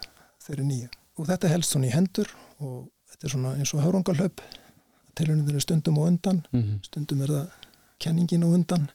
[0.44, 4.42] þeirri nýja og þetta helst svona í hendur og þetta er svona eins og haurangalöp
[5.18, 6.84] tilhörnum er stundum og undan mm -hmm.
[6.84, 7.48] stundum er það
[8.00, 8.90] kenningin og undan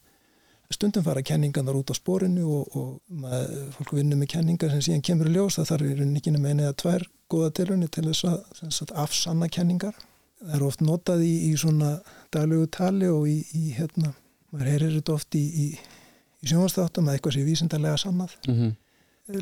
[0.75, 2.89] stundum fara kenningan út á spórinu og, og
[3.23, 6.33] maður, fólk vinnur með kenningar sem síðan kemur í ljós það þarf í rauninni ekki
[6.37, 9.99] með eina eða tvær góða tilhörni til þess að sagt, afsanna kenningar.
[10.41, 11.97] Það er oft notað í, í svona
[12.35, 14.13] daglegu tali og í, í hérna,
[14.53, 15.67] maður heyrir þetta oft í, í
[16.47, 18.37] sjónvastáttum að eitthvað sé vísindarlega sannað.
[18.47, 18.75] Mm -hmm.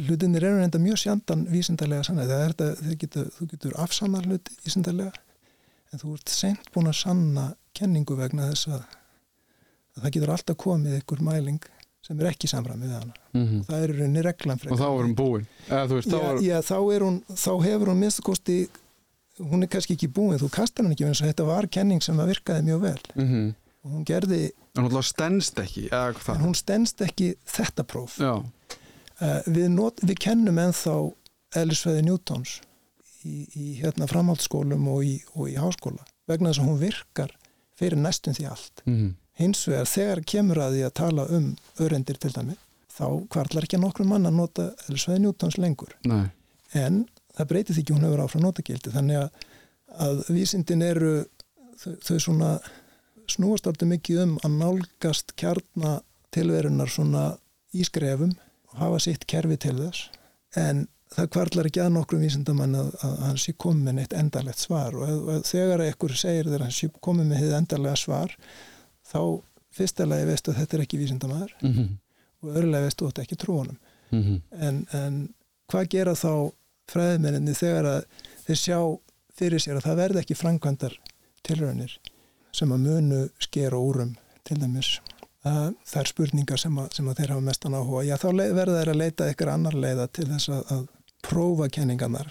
[0.07, 4.49] hlutinir eru enda mjög sjandan vísindarlega sannað það er þetta, getur, þú getur afsannar hlut
[4.65, 5.13] vísindarlega
[5.93, 7.45] en þú ert sent búin að sanna
[7.77, 8.87] kenningu vegna þess að,
[9.95, 11.61] að það getur alltaf komið einhver mæling
[12.05, 13.15] sem er ekki samræmið við hana.
[13.33, 13.61] Mm -hmm.
[13.61, 15.47] og það er rauninni reglan og þá er hún búin.
[15.69, 16.41] Veist, já, var...
[16.43, 18.69] já, þá, hún, þá hefur hún minnst kosti
[19.39, 22.21] hún er kannski ekki búin, þú kastar hann ekki eins og þetta var kenning sem
[22.21, 23.01] að virkaði mjög vel.
[23.15, 23.55] Mm -hmm.
[23.85, 25.89] og hún gerði en hún stennst ekki
[26.43, 28.19] hún stennst ekki þetta próf.
[28.19, 30.95] Uh, við, not, við kennum enþá
[31.55, 32.61] Elisveði Newtons
[33.25, 37.37] í, í hérna framhaldsskólum og í, og í háskóla vegna þess að hún virkar
[37.79, 38.83] fyrir næstum því allt.
[38.87, 39.13] Mm -hmm.
[39.41, 41.49] Hins vegar þegar kemur að því að tala um
[41.83, 42.57] örendir til dæmi
[42.95, 45.97] þá kvarlar ekki nokkru mann að nota Elisveði Newtons lengur.
[46.07, 46.31] Nei.
[46.75, 48.93] en það breytir því ekki hún hefur áfram notagildi.
[48.95, 49.45] Þannig að,
[50.07, 51.13] að vísindin eru
[51.81, 52.51] þau, þau svona
[53.31, 57.29] snúast alltaf mikið um að nálgast kjarnatilverunar svona
[57.75, 58.35] ískrefum
[58.71, 60.11] og hafa sitt kerfi til þess.
[60.61, 64.63] En það kvarlar ekki að nokkrum vísindamann að, að hann sé komið með neitt endarlegt
[64.63, 64.95] svar.
[64.99, 68.39] Og, og þegar ekkur segir þegar hann sé komið með þið endarlega svar
[69.15, 69.21] þá
[69.75, 71.89] fyrstulega veistu að þetta er ekki vísindamæður mm -hmm.
[72.43, 73.79] og öðrulega veistu að þetta er ekki trúanum
[74.11, 74.41] mm -hmm.
[74.69, 75.17] en, en
[75.71, 76.53] hvað gera þá
[76.93, 78.05] fræðmenninni þegar að
[78.47, 78.79] þeir sjá
[79.35, 80.99] fyrir sér að það verði ekki framkvæmdar
[81.43, 81.99] tilraunir
[82.55, 84.99] sem að munu sker og úrum til dæmis
[85.45, 88.79] að það er spurningar sem að, sem að þeir hafa mestan áhuga já þá verða
[88.79, 90.87] þeir að leita eitthvað annar leiða til þess að, að
[91.25, 92.31] prófa kenningarnar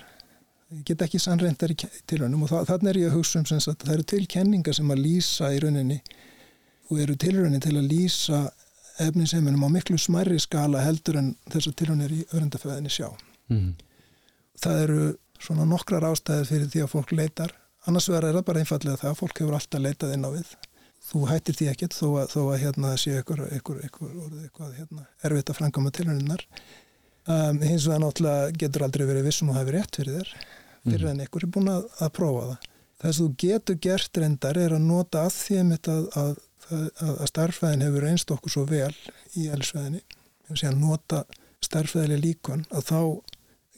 [0.74, 1.78] ég get ekki sannreindar í
[2.10, 5.04] tilraunum og þannig er ég að hugsa um að það eru til kenningar sem að
[5.06, 6.00] lýsa í rauninni
[6.89, 8.43] og eru tilraunin til að lýsa
[9.02, 13.10] efniseiminum á miklu smærri skala heldur en þess að tilraunir í örendaföðinni sjá.
[13.50, 13.74] Mm
[14.63, 15.02] það eru
[15.43, 17.56] svona nokkrar ástæðir fyrir því að fólk leitar.
[17.89, 20.52] Annars verður það bara einfallega það að fólk hefur alltaf leitað inn á við.
[21.04, 24.76] Þú hættir því ekkert þó að, þó að hérna sé ykkur, ykkur, ykkur orðið eitthvað
[24.78, 26.43] hérna, erfitt að frangama tilhörninnar
[27.28, 30.32] um, hins vegar náttúrulega getur aldrei verið vissum að það hefur rétt fyrir þér
[30.84, 31.10] fyrir mm.
[31.12, 32.69] en ykkur er búin að, að prófa það.
[33.04, 36.34] Þess að þú getur gert reyndar er að nota að því að, að,
[36.71, 38.93] að starfæðin hefur einst okkur svo vel
[39.39, 40.04] í elsfæðinni
[40.54, 41.23] að nota
[41.63, 42.99] starfæðileg líkon að þá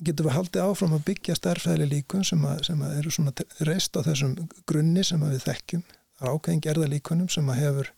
[0.05, 3.33] getum við haldið áfram að byggja starfæðileg líkun sem, að, sem að eru svona
[3.69, 4.35] reist á þessum
[4.67, 5.85] grunni sem við þekkjum
[6.19, 7.91] ákveðin gerða líkunum sem að hefur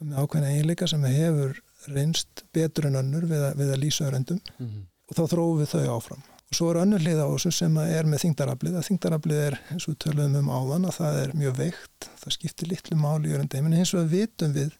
[0.00, 1.60] ákveðin eiginleika sem að hefur
[1.94, 4.86] reynst betur en önnur við að, við að lýsa öðrendum mm -hmm.
[5.06, 6.24] og þá þróum við þau áfram.
[6.46, 8.76] Og svo er önnur hlið á þessu sem er með þingdaraflið.
[8.78, 12.10] Að þingdaraflið er, eins og við töluðum um áðan, að það er mjög veikt.
[12.22, 13.66] Það skiptir litlu máli í öðrendum.
[13.66, 14.76] En hins vegar vitum við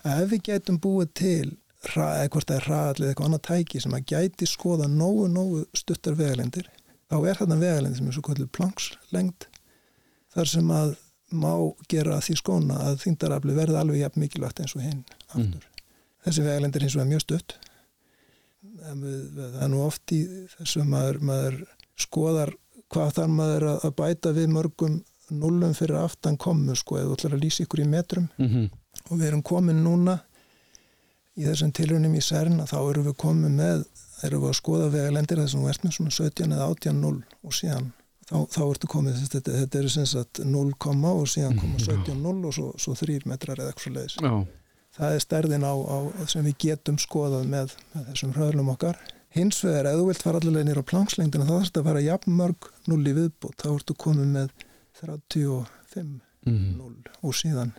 [0.00, 3.80] að ef við getum búið til eða hvort það er ræðalið eða eitthvað annað tæki
[3.80, 6.68] sem að gæti skoða nógu, nógu stuttar vegalendir
[7.08, 9.46] þá er þarna vegalendir sem er svo kvöldu plankslengd
[10.34, 10.92] þar sem að
[11.30, 11.52] má
[11.90, 15.64] gera því skóna að þingdarafli verði alveg jafn mikilvægt eins og hinn aftur.
[15.64, 15.88] Mm.
[16.26, 17.56] Þessi vegalendir hins vegar mjög stutt
[18.80, 20.20] það er nú oft í
[20.56, 21.60] þess að maður, maður
[22.00, 22.52] skoðar
[22.90, 24.98] hvað þar maður að bæta við mörgum
[25.30, 28.66] nullum fyrir aftan komu sko eða ætlar að lýsa ykkur í metrum mm -hmm.
[29.10, 30.18] og við erum komin núna
[31.38, 33.84] í þessum tilrunum í CERN að þá erum við komið með,
[34.26, 37.92] erum við að skoða vegalendir þessum verðt með svona 17 eða 18 0 og síðan
[38.30, 40.72] þá, þá ertu komið, þetta, þetta er sem sagt 0,
[41.12, 44.16] og síðan koma 17 0 og svo, svo 3 metrar eða eitthvað leiðis.
[44.20, 44.34] Já.
[44.96, 45.98] Það er stærðin á, á
[46.30, 48.98] sem við getum skoðað með, með þessum hröðlum okkar.
[49.30, 52.34] Hins vegar, ef þú vilt fara allavega nýra á plangslengdina þá þarfst að fara jafn
[52.34, 54.50] mörg 0 í viðbútt, þá ertu komið með
[54.98, 56.72] 35 mm.
[56.80, 56.90] 0
[57.22, 57.70] og síðan.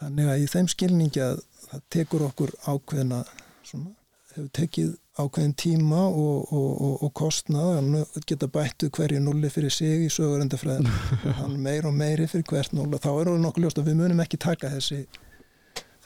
[0.00, 3.22] Þannig að í þeim skilningi að það tekur okkur ákveðina
[3.62, 3.94] svona,
[4.34, 9.72] hefur tekið ákveðin tíma og, og, og, og kostnað að geta bættu hverju nulli fyrir
[9.74, 10.88] sig í sögurendafræðin
[11.40, 13.98] hann meir og meiri fyrir hvert null og þá er það nokkuð ljóst að við
[14.00, 15.02] munum ekki taka þessi,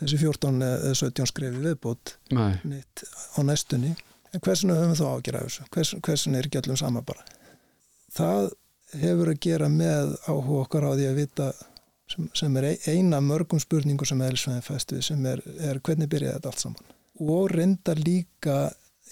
[0.00, 3.04] þessi 14 eða 17 skrefi viðbót nýtt
[3.38, 3.94] á næstunni.
[4.34, 5.66] En hversuna höfum við þá ágjörða þessu?
[5.74, 7.22] Hvers, hversuna er ekki allum sama bara?
[8.14, 8.48] Það
[8.98, 11.50] hefur að gera með áhuga okkar á því að vita
[12.10, 16.38] sem, sem er eina mörgum spurningu sem eðlisvæðin fæst við sem er, er hvernig byrjaði
[16.38, 16.92] þetta allt saman?
[17.22, 18.58] Og reynda líka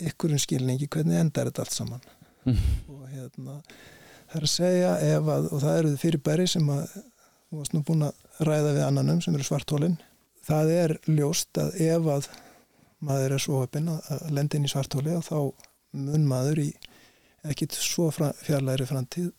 [0.02, 2.06] ykkur um skilningi hvernig endar þetta allt saman.
[2.46, 2.62] Mm.
[2.96, 3.60] og hérna
[4.32, 7.76] það er að segja ef að og það eru fyrir bæri sem að þú varst
[7.76, 9.98] nú búin að ræða við annanum sem eru svartólinn
[10.46, 12.30] það er ljóst að ef að
[13.02, 15.38] maður er svo öppin að lenda inn í svartóli og þá
[15.98, 16.70] mun maður í
[17.50, 19.32] ekkit svo fjarlæri framtíð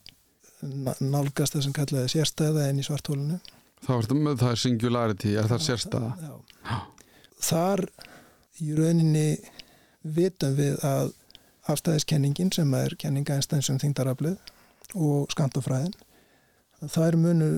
[1.04, 3.40] nálgast það sem kallaði sérstæða en í svartólinu
[3.84, 6.12] Það er singularity, er það sérstæða?
[6.24, 6.34] Já,
[6.70, 6.78] já.
[7.44, 7.82] Þar
[8.64, 9.26] í rauninni
[10.04, 11.12] vitum við að
[11.72, 14.38] afstæðiskenningin sem er kenninga einstæðin sem þingdaraflið
[15.00, 15.96] og skantafræðin
[16.84, 17.50] það er munu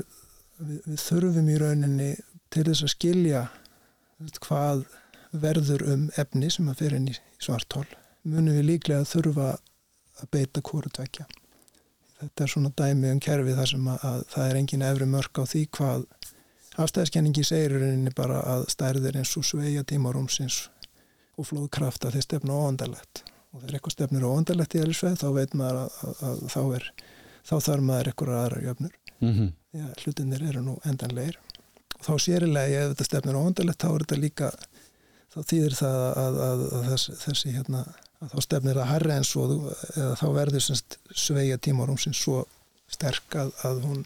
[0.58, 2.10] við, við þurfum í rauninni
[2.56, 3.46] til þess að skilja
[4.46, 4.86] hvað
[5.36, 7.88] verður um efni sem að fyrir inn í svartól
[8.24, 9.50] munum við líklega að þurfa
[10.22, 11.28] að beita kóru tvekja
[12.22, 15.42] þetta er svona dæmi um kerfi þar sem að, að það er engin efri mörg
[15.42, 16.08] á því hvað
[16.86, 20.66] afstæðiskenningi segir rauninni bara að stærðir eins og sveia tímarúmsins
[21.36, 23.24] og flóðkraft að þeir stefna óandalett
[23.56, 26.88] og þegar eitthvað stefnir óandalett í eðlisveið þá veit maður að, að, að þá er
[27.46, 28.96] þá þarf maður eitthvað aðra jöfnur.
[29.22, 29.52] Mm -hmm.
[29.76, 31.38] Já, hlutinir eru nú endanleir
[32.06, 34.52] þá sérilega ef þetta stefnir óandalett þá er þetta líka
[35.34, 37.86] þá þýðir það að þess, þessi hérna
[38.24, 39.48] að þá stefnir að herra en svo
[39.96, 40.68] eða þá verður
[41.26, 42.44] sveia tímarum sem svo
[42.92, 44.04] sterk að, að hún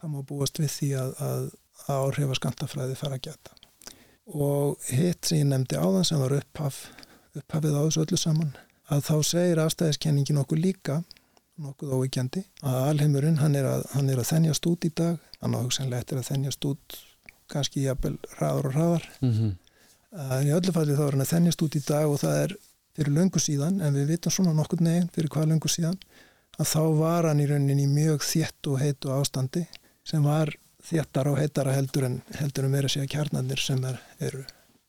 [0.00, 1.46] það má búast við því að, að
[1.94, 3.56] áhrifa skantafræði fara að geta
[4.34, 6.84] og hitt sem ég nefndi áðan sem var upphaf
[7.34, 8.54] upphafið á þessu öllu saman
[8.92, 11.00] að þá segir afstæðiskenningin okkur líka
[11.62, 15.54] nokkuð óvíkjandi að alheimurinn hann er að, hann er að þennjast út í dag hann
[15.54, 16.96] á hugsanlega eftir að þennjast út
[17.52, 19.52] kannski jafnvel hraðar og hraðar mm -hmm.
[20.38, 22.56] en í öllu falli þá er hann að þennjast út í dag og það er
[22.94, 25.96] fyrir löngu síðan, en við vitum svona nokkur neginn fyrir hvað löngu síðan,
[26.58, 29.64] að þá var hann í rauninni mjög þétt og heitu ástandi
[30.06, 30.52] sem var
[30.84, 34.44] þéttar og heitara heldur en heldur en verið að segja kjarnanir sem er, eru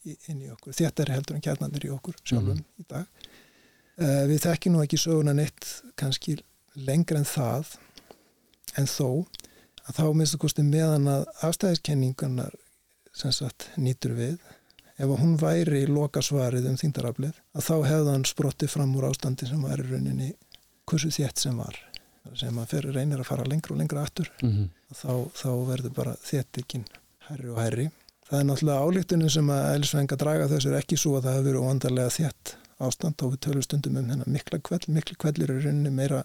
[0.06, 2.66] inn í okkur, þéttari heldur en kjarnanir í okkur sjálfum mm.
[2.84, 3.08] í dag.
[3.96, 6.36] Uh, við þekkjum nú ekki söguna neitt kannski
[6.76, 7.72] lengra en það,
[8.76, 9.10] en þó
[9.86, 12.56] að þá minnst að kosti meðan að afstæðiskenningunar
[13.16, 14.40] sem sagt nýtur við
[14.96, 19.48] ef hún væri í lokasvarið um þýndaraflið að þá hefði hann sprottið fram úr ástandi
[19.50, 20.32] sem var í rauninni
[20.88, 21.78] kursu þétt sem var
[22.34, 24.70] sem að fyrir reynir að fara lengra og lengra aftur mm -hmm.
[24.94, 26.86] þá, þá verður bara þéttikinn
[27.30, 27.90] herri og herri
[28.26, 31.48] það er náttúrulega álíktunum sem að Elisvenga draga þessu er ekki svo að það hefur
[31.50, 35.62] verið óandarlega þétt ástand og við tölum stundum um þennan mikla kveld mikla kveldir er
[35.64, 36.24] rauninni meira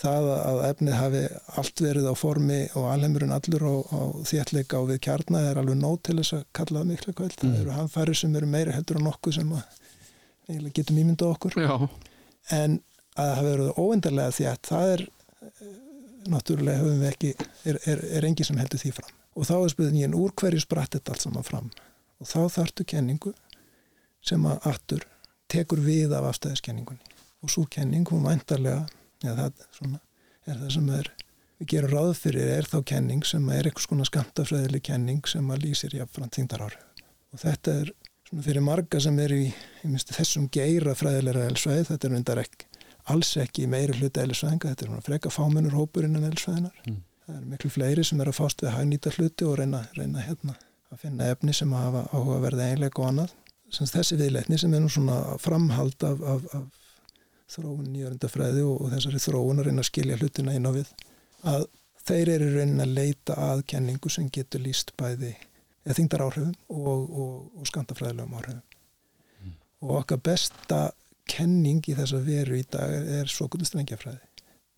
[0.00, 1.22] það að efnið hafi
[1.60, 5.78] allt verið á formi og alheimurinn allur á, á þéttleika og við kjarnar er alveg
[5.80, 7.36] nót til þess að kalla það mikla kvöld.
[7.38, 7.52] Mm.
[7.52, 11.58] Það eru hanfæri sem eru meira heldur á nokkuð sem að getum ímynda okkur.
[11.58, 11.74] Já.
[12.52, 12.78] En
[13.12, 15.06] að það hafi verið óendarlega þétt, það er
[16.32, 17.32] náttúrulega höfum við ekki,
[17.66, 19.14] er, er, er engi sem heldur því fram.
[19.32, 21.70] Og þá er spurðingin úr hverju spratt þetta allt saman fram.
[22.22, 23.32] Og þá þartu kenningu
[24.22, 25.06] sem að aftur
[25.52, 27.02] tekur við af afstæðiskenningunni.
[27.42, 28.84] Og svo kenning, hún væntarlega
[29.22, 30.00] Já, það svona,
[30.46, 31.12] er það sem er
[31.62, 35.68] við gerum ráð fyrir er þá kenning sem er eitthvað svona skamtafræðileg kenning sem að
[35.68, 37.92] lýsir jafnframt þingdaráhrif og þetta er
[38.28, 39.44] svona fyrir marga sem er í,
[39.86, 42.68] í þessum geira fræðilega elsvæði, þetta er undar ekki
[43.12, 46.98] alls ekki meiri hluti elsvæðinga, þetta er freka fámennur hópur innan elsvæðinar mm.
[47.26, 50.54] það er miklu fleiri sem er að fást við hagnýta hluti og reyna, reyna hérna,
[50.92, 53.34] að finna efni sem að hafa áhuga að verða einlega og annað.
[53.72, 56.81] Sens þessi viðleitni sem er nú svona framhald af, af, af
[57.52, 60.90] þróun nýjörndafræði og, og þessari þróun að reyna að skilja hlutina inn á við
[61.52, 61.66] að
[62.06, 65.34] þeir eru reyna að leita að kenningu sem getur líst bæði
[65.82, 68.62] eða þingdar áhrifum og, og, og skandafræðilegum áhrifum.
[69.42, 69.54] Mm.
[69.82, 70.82] og okkar besta
[71.30, 74.20] kenning í þess að veru í dag er, er svo gutur strengjafræði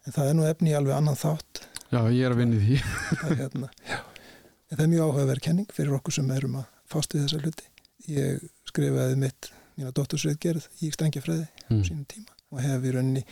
[0.05, 1.65] en það er nú efni í alveg annan þátt.
[1.89, 2.79] Já, ég er að vinni því.
[3.21, 3.71] Það, hérna,
[4.69, 7.71] en það er mjög áhugaverð kenning fyrir okkur sem erum að fást við þessa hluti.
[8.13, 11.83] Ég skrifaði mitt mína dóttursveitgerð í strengjafræði mm.
[11.87, 13.25] sínum tíma og hef í rauninni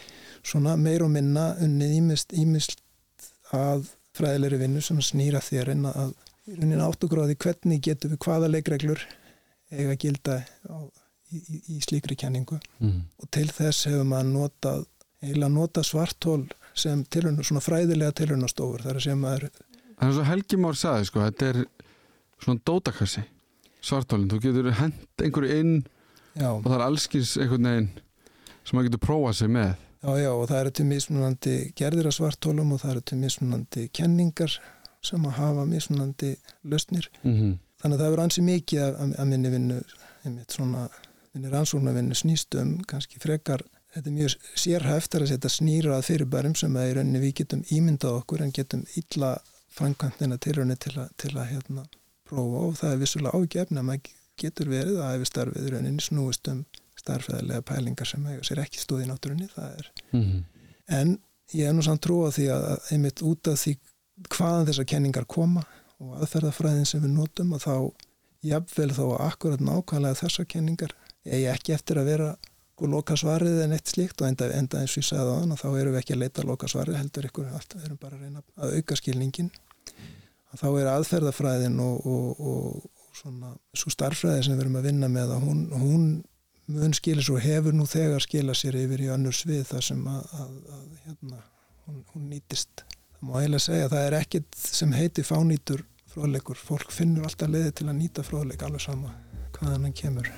[0.42, 2.79] svona meir og minna unnið ímist, ímist
[3.53, 6.14] að fræðilegri vinnu sem snýra þér en að
[6.48, 9.05] í rauninni áttugráði hvernig getum við hvaða leikreglur
[9.72, 10.77] eiga gilda á,
[11.33, 12.98] í, í, í slíkri kenningu mm.
[13.22, 14.88] og til þess hefur maður notað
[15.22, 16.40] eiginlega notað svartól
[16.75, 19.51] sem tilhörnum, svona fræðilega tilhörnastofur þar sem maður
[20.03, 21.59] Það er svo Helgi Már saði sko, þetta er
[22.42, 23.22] svona dótakassi
[23.83, 25.75] svartólinn, þú getur hend einhverju inn
[26.35, 26.48] já.
[26.51, 27.90] og það er allskins einhvern veginn
[28.62, 29.72] sem maður getur prófað sig með
[30.03, 33.85] Já, já, og það eru til mismunandi gerðir af svartólum og það eru til mismunandi
[33.94, 34.57] kenningar
[35.07, 36.31] sem að hafa mismunandi
[36.66, 37.07] löstnir.
[37.22, 37.53] Mm -hmm.
[37.83, 39.79] Þannig að það verður ansi mikið að, að minni vinnu,
[40.25, 40.88] einmitt svona,
[41.35, 43.62] minni rannsóknarvinnu snýstum, kannski frekar,
[43.94, 47.64] þetta er mjög sérhæft að setja snýra að fyrirbærum sem að í rauninni við getum
[47.70, 49.38] ímyndað okkur en getum illa
[49.70, 51.87] framkvæmdina til rauninni til að, til að hérna,
[52.27, 56.03] prófa og það er vissulega ágefn að maður getur verið að hefur starfið í rauninni
[56.03, 56.64] snúist um
[57.03, 59.93] starfæðilega pælingar sem hefur sér ekki stóð í náttúrunni, það er.
[60.12, 60.43] Mm -hmm.
[60.88, 61.19] En
[61.53, 63.77] ég er nú samt trú á því að einmitt út af því
[64.31, 65.65] hvaðan þessar kenningar koma
[65.99, 67.77] og aðferðafræðin sem við notum og þá
[68.43, 72.37] jafnvel þó að akkurat nákvæmlega þessar kenningar eigi ekki eftir að vera
[72.83, 75.55] og loka svarið en eitt slíkt og enda, enda eins og ég sagði á þann
[75.55, 78.01] og þá erum við ekki að leita að loka svarið heldur ykkur, allt, við erum
[78.03, 79.53] bara að reyna að auka skilningin
[80.53, 85.11] að þá er aðferðafræðin og, og, og svona svo starfræði sem við erum að vinna
[85.12, 86.07] með að hún, hún
[86.70, 90.35] mun skilir svo hefur nú þegar skila sér yfir í önnur svið þar sem að,
[90.38, 91.40] að, að hérna,
[91.87, 92.85] hún, hún nýtist
[93.22, 96.59] má eiginlega segja að það er ekkit sem heiti fánýtur fróðleikur.
[96.59, 99.14] Fólk finnur alltaf leiði til að nýta fróðleik alveg sama
[99.57, 100.29] hvaðan hann kemur.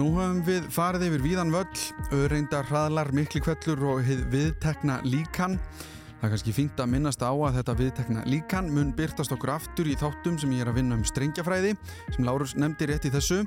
[0.00, 1.80] Nú höfum við farið yfir víðan völl,
[2.16, 5.58] öðreindar hraðlar, mikli kvellur og viðtekna líkan.
[6.20, 9.88] Það er kannski fínt að minnast á að þetta viðtekna líkan mun byrtast okkur aftur
[9.88, 11.70] í þáttum sem ég er að vinna um strengjafræði
[12.12, 13.38] sem Lárus nefndi rétt í þessu.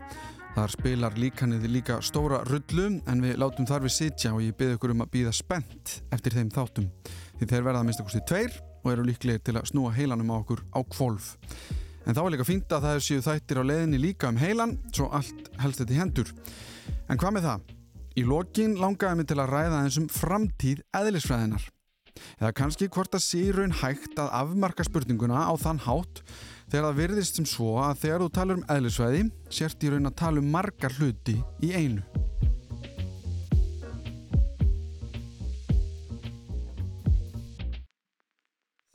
[0.56, 4.80] Þar spilar líkanið líka stóra rullu en við látum þar við sitja og ég byrð
[4.80, 6.88] ykkur um að býða spennt eftir þeim þáttum.
[7.38, 10.34] Því þeir verða að mista okkur til tveir og eru líklegir til að snúa heilanum
[10.34, 11.30] á okkur á kvolf.
[12.10, 15.12] En þá er líka fínt að það síðu þættir á leðinni líka um heilan svo
[15.14, 16.34] allt helst þetta í hendur.
[17.06, 17.72] En hvað með það?
[18.18, 21.70] Í lokin langaði mig til að ræða þessum framtíð eðlisfræðinar.
[22.40, 26.22] Eða kannski hvort að sé raun hægt að afmarka spurninguna á þann hátt
[26.72, 29.24] þegar það virðist sem svo að þegar þú talar um eðlisvæði
[29.54, 32.04] sért í raun að tala um margar hluti í einu.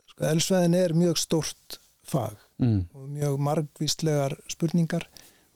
[0.09, 1.79] Sko, eðlisvæðin er mjög stort
[2.09, 2.81] fag mm.
[2.93, 5.07] og mjög margvíslegar spurningar.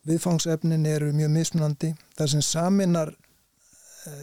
[0.08, 1.94] Viðfangsefnin eru mjög mismunandi.
[2.18, 3.14] Það sem saminar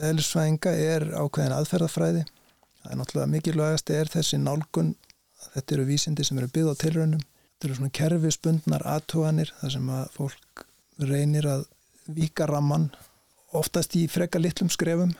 [0.04, 2.26] eðlisvæðinga er ákveðin aðferðafræði.
[2.80, 4.94] Það er náttúrulega mikilvægast er þessi nálgun.
[5.54, 7.24] Þetta eru vísindi sem eru byggð á tilraunum.
[7.24, 10.64] Þetta eru svona kerfispundnar aðtóanir þar sem að fólk
[11.10, 11.66] reynir að
[12.10, 12.88] vika ramman
[13.56, 15.12] oftast í freka litlum skrefum.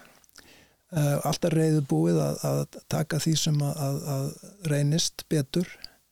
[0.90, 4.24] Uh, alltaf reyðu búið að, að taka því sem að, að
[4.72, 5.68] reynist betur.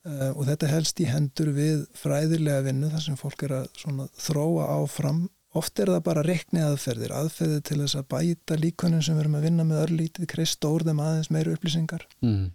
[0.07, 4.69] Uh, og þetta helst í hendur við fræðilega vinnu þar sem fólk er að þróa
[4.79, 5.27] áfram
[5.59, 9.37] oft er það bara reknið aðferðir aðferðir til þess að bæta líkonum sem við erum
[9.39, 12.07] að vinna með örlítið, kreist orðum aðeins meira upplýsingar.
[12.25, 12.49] Mm.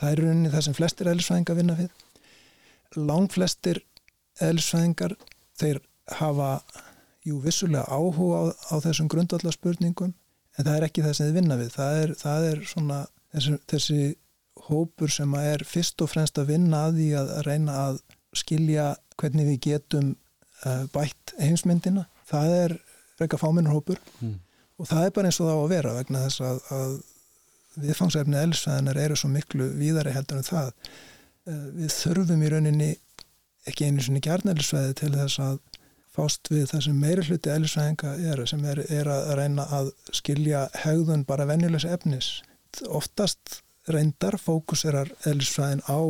[0.00, 1.90] það er rauninni það sem flestir elsfæðinga vinna við.
[2.96, 3.82] Langflestir
[4.40, 5.16] eðlisfæðingar
[5.60, 5.82] þeir
[6.20, 6.50] hafa
[7.26, 11.58] jú vissulega áhuga á, á þessum grundvallarspurningum en það er ekki það sem þið vinna
[11.60, 11.72] við.
[11.76, 13.00] Það er, það er svona
[13.34, 14.00] þessi, þessi
[14.70, 18.00] hópur sem er fyrst og fremst að vinna að því að reyna að
[18.36, 18.88] skilja
[19.20, 20.10] hvernig við getum
[20.64, 22.76] uh, bætt heimsmyndina það er
[23.20, 24.34] reyka fáminnur hópur mm.
[24.80, 26.98] og það er bara eins og það á að vera vegna þess að, að
[27.80, 30.72] viðfangsefni eðlisfæðinar eru svo miklu víðari heldur en það
[31.48, 32.90] Eh, við þurfum í rauninni
[33.68, 35.58] ekki einu svona kjarnælisvæði til þess að
[36.10, 40.66] fást við það sem meiri hluti eðlisvæðinga er sem er, er að reyna að skilja
[40.82, 42.30] hegðun bara venjulegs efnis.
[42.86, 43.60] Oftast
[43.90, 46.00] reyndar fókuserar eðlisfræðin á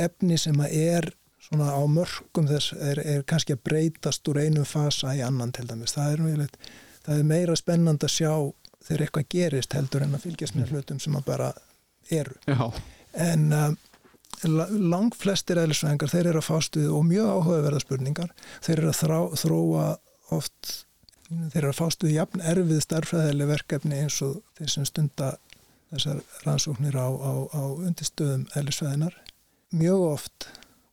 [0.00, 1.10] efni sem að er
[1.52, 5.66] svona á mörgum þess er, er kannski að breytast úr einum fasa í annan til
[5.68, 5.92] dæmis.
[5.92, 6.58] Það er, mjög,
[7.04, 8.32] það er meira spennand að sjá
[8.82, 11.50] þegar eitthvað gerist heldur en að fylgjast með hlutum sem að bara
[12.10, 12.38] eru.
[12.48, 12.70] Já.
[13.12, 13.74] En uh,
[14.72, 18.32] lang flestir eðlisfræðingar þeir eru að fást við og mjög áhugaverða spurningar.
[18.64, 19.86] Þeir eru að þrá, þróa
[20.32, 20.72] oft,
[21.28, 25.34] þeir eru að fást við jafn erfið starfræðileg verkefni eins og þeir sem stunda
[25.92, 29.20] þessar rannsóknir á, á, á undistöðum eðlisfræðinar.
[29.76, 30.48] Mjög oft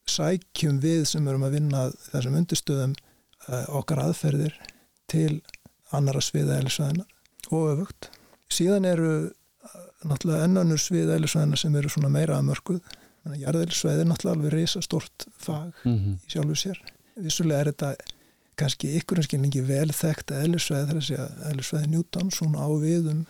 [0.10, 2.96] sækjum við sem erum að vinna þessum undistöðum
[3.48, 4.56] uh, okkar aðferðir
[5.10, 5.42] til
[5.96, 8.12] annara sviða eðlisfræðinar og öfugt.
[8.50, 9.14] Síðan eru
[10.08, 14.38] náttúrulega ennanur svið eðlisvæðina sem eru svona meira að mörguð þannig að jarðeðlisvæði er náttúrulega
[14.38, 16.16] alveg reysa stort fag mm -hmm.
[16.24, 16.80] í sjálfu sér
[17.20, 17.90] vissulega er þetta
[18.60, 23.26] kannski ykkur einskilningi vel þekkt eðlisvæði þar að segja eðlisvæði Newton svona á viðum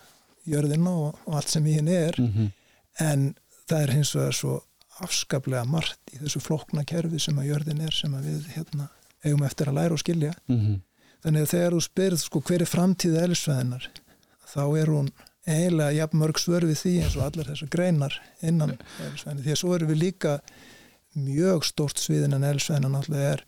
[0.46, 2.50] jörðina og, og allt sem í henni er mm -hmm.
[2.98, 3.34] en
[3.68, 4.60] það er hins vegar svo
[5.04, 8.88] afskaplega margt í þessu flokna kerfi sem að jörðin er sem að við hérna,
[9.24, 10.32] eigum eftir að læra og skilja.
[10.48, 10.78] Mm -hmm.
[11.24, 13.90] þannig að þegar þú spyrð sko hver er framtíð eðlisvæðinar
[14.50, 15.10] þá er hún
[15.46, 18.76] eiginlega jafn mörg svör við því eins og allar þessar greinar innan
[19.06, 20.34] elsvæðinu því að svo erum við líka
[21.16, 23.44] mjög stórt sviðin en elsvæðinu náttúrulega er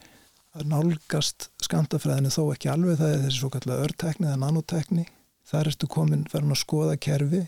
[0.52, 5.04] að nálgast skantafræðinu þó ekki alveg það er þessi svo kallega örtekni eða nanotekni
[5.48, 7.42] þar ertu komin farin að skoða kerfi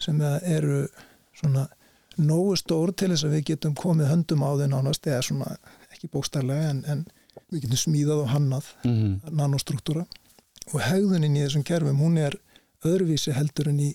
[0.00, 0.82] sem eru
[1.36, 1.68] svona
[2.26, 5.56] nógu stór til þess að við getum komið höndum á þau nánast eða svona
[5.90, 7.04] ekki bókstarlega en, en
[7.50, 9.34] við getum smíðað og hannað mm -hmm.
[9.40, 10.06] nanostruktúra
[10.72, 12.36] og hegðunin í þessum kerfum hún er
[12.86, 13.90] öðruvísi heldur en í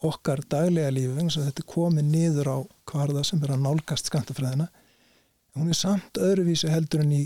[0.00, 2.58] okkar daglega lífi vegna sem þetta er komið niður á
[2.90, 4.68] hvarða sem er að nálgast skantafræðina
[5.56, 7.22] hún er samt öðruvísi heldur en í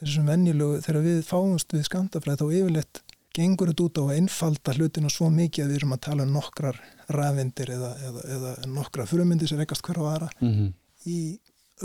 [0.00, 3.02] þessum vennilögu þegar við fáumst við skantafræð þá yfirleitt
[3.38, 6.34] gengur þetta út á að einfalda hlutina svo mikið að við erum að tala um
[6.34, 6.80] nokkrar
[7.14, 10.72] ræðvindir eða, eða, eða nokkra frumyndir sem rekast hver á aðra mm -hmm.
[11.06, 11.18] í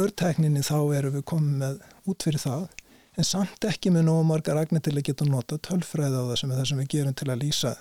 [0.03, 2.67] örtækninni þá erum við komið með út fyrir það
[3.17, 6.51] en samt ekki með nógu margar agnir til að geta nota tölfræð á það sem
[6.51, 7.75] er það sem við gerum til að lýsa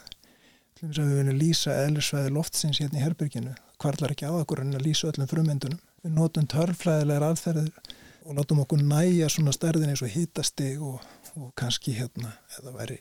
[0.76, 4.60] til þess að við viljum lýsa eðlisvæði loftsins hérna í herbyrginu hvarlar ekki á okkur
[4.60, 7.72] en að lýsa öllum frumendunum við notum törflæðilegar aðferðir
[8.26, 11.00] og látum okkur næja svona stærðin eins og hýtastig og,
[11.38, 12.98] og kannski hérna eða veri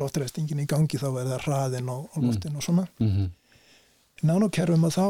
[0.00, 2.56] loftræðstingin í gangi þá verða hraðin og, og loftin mm.
[2.56, 3.28] og svona mm -hmm.
[4.22, 5.08] Nánokerfum að þá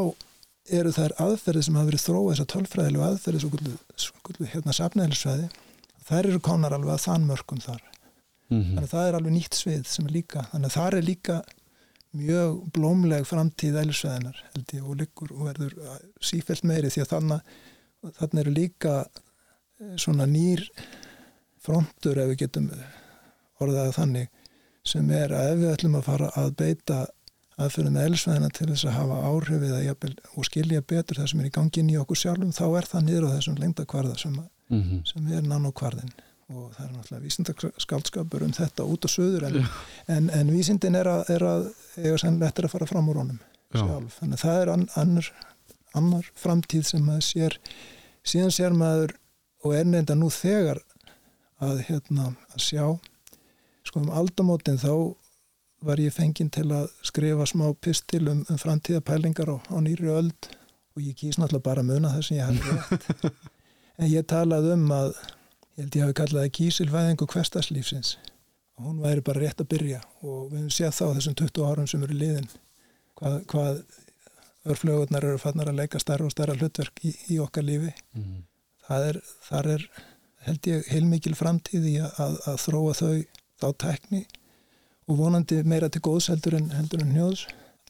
[0.76, 3.44] eru þær aðferðir sem hafa verið þróið þessar tölfræðilegu aðferðir
[4.02, 5.50] svo hérna safnæðilisvæði
[6.08, 8.72] þær eru konar alveg að þann mörgum þar mm -hmm.
[8.72, 11.38] þannig að það er alveg nýtt svið sem er líka þannig að það er líka
[12.16, 15.74] mjög blómleg framtíð ælisveðinar held ég og liggur og verður
[16.20, 17.40] sífælt meiri því að þannig
[18.18, 20.62] þannig eru líka eh, svona nýr
[21.62, 22.70] frontur ef við getum
[23.60, 24.28] orðaðið þannig
[24.86, 26.98] sem er að ef við ætlum að fara að beita
[27.56, 31.48] aðferðum með ælisveðina til þess að hafa áhrifið að og skilja betur það sem er
[31.48, 35.02] í gangin í okkur sjálfum þá er það niður á þessum lengdakvarða sem, mm -hmm.
[35.08, 36.12] sem er nanokvarðin
[36.46, 39.56] og það er náttúrulega vísindarskaldskapur um þetta út á söður en,
[40.06, 43.40] en, en vísindin er að, er að eiga sannlega eftir að fara fram úr honum
[43.74, 45.30] sjálf, þannig að það er annar,
[45.98, 47.58] annar framtíð sem maður sér.
[48.26, 49.16] Síðan sér maður
[49.64, 50.82] og er nefnda nú þegar
[51.62, 52.84] að hérna að sjá
[53.86, 54.92] sko um aldamótin þá
[55.86, 60.48] var ég fenginn til að skrifa smá pistil um, um framtíðapælingar á, á nýri öld
[60.96, 63.26] og ég kýs náttúrulega bara að muna það sem ég hafði rétt
[64.00, 68.16] en ég talaði um að ég held ég hafi kallaði kísilvæðingu hverstarslífsins
[68.76, 71.88] og hún væri bara rétt að byrja og við hefum séð þá þessum 20 árum
[71.90, 72.50] sem eru liðin
[73.16, 73.80] hvað, hvað
[74.66, 77.92] örflögurnar eru fannar að leika starra og starra hlutverk í, í okkar lífi.
[78.16, 78.42] Mm.
[78.88, 79.86] það er, þar er
[80.46, 83.14] held ég heilmikil framtíð í að, að, að þróa þau
[83.56, 84.22] þá tekni
[85.06, 87.46] og vonandi meira til góðs heldur en, heldur en hnjóðs.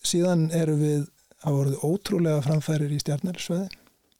[0.07, 1.03] Síðan eru við
[1.47, 3.69] að voruð ótrúlega framfærir í stjarnælisveði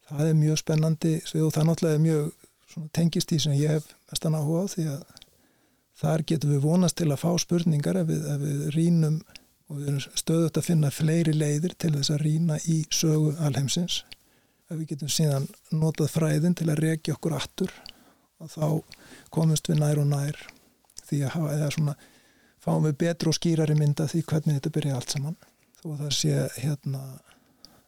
[0.07, 4.37] það er mjög spennandi og það náttúrulega er mjög tengist í sem ég hef mestan
[4.37, 5.01] áhuga á því að
[5.97, 9.17] þar getum við vonast til að fá spurningar ef við, ef við rínum
[9.67, 14.03] og við erum stöðut að finna fleiri leiðir til þess að rína í sögu alheimsins.
[14.69, 17.73] Ef við getum síðan notað fræðin til að regja okkur aftur
[18.39, 18.67] og þá
[19.33, 20.39] komumst við nær og nær
[21.07, 21.97] því að hafa eða svona
[22.67, 25.37] fáum við betur og skýrari mynda því hvernig þetta byrja allt saman.
[25.79, 27.03] Þó að það sé hérna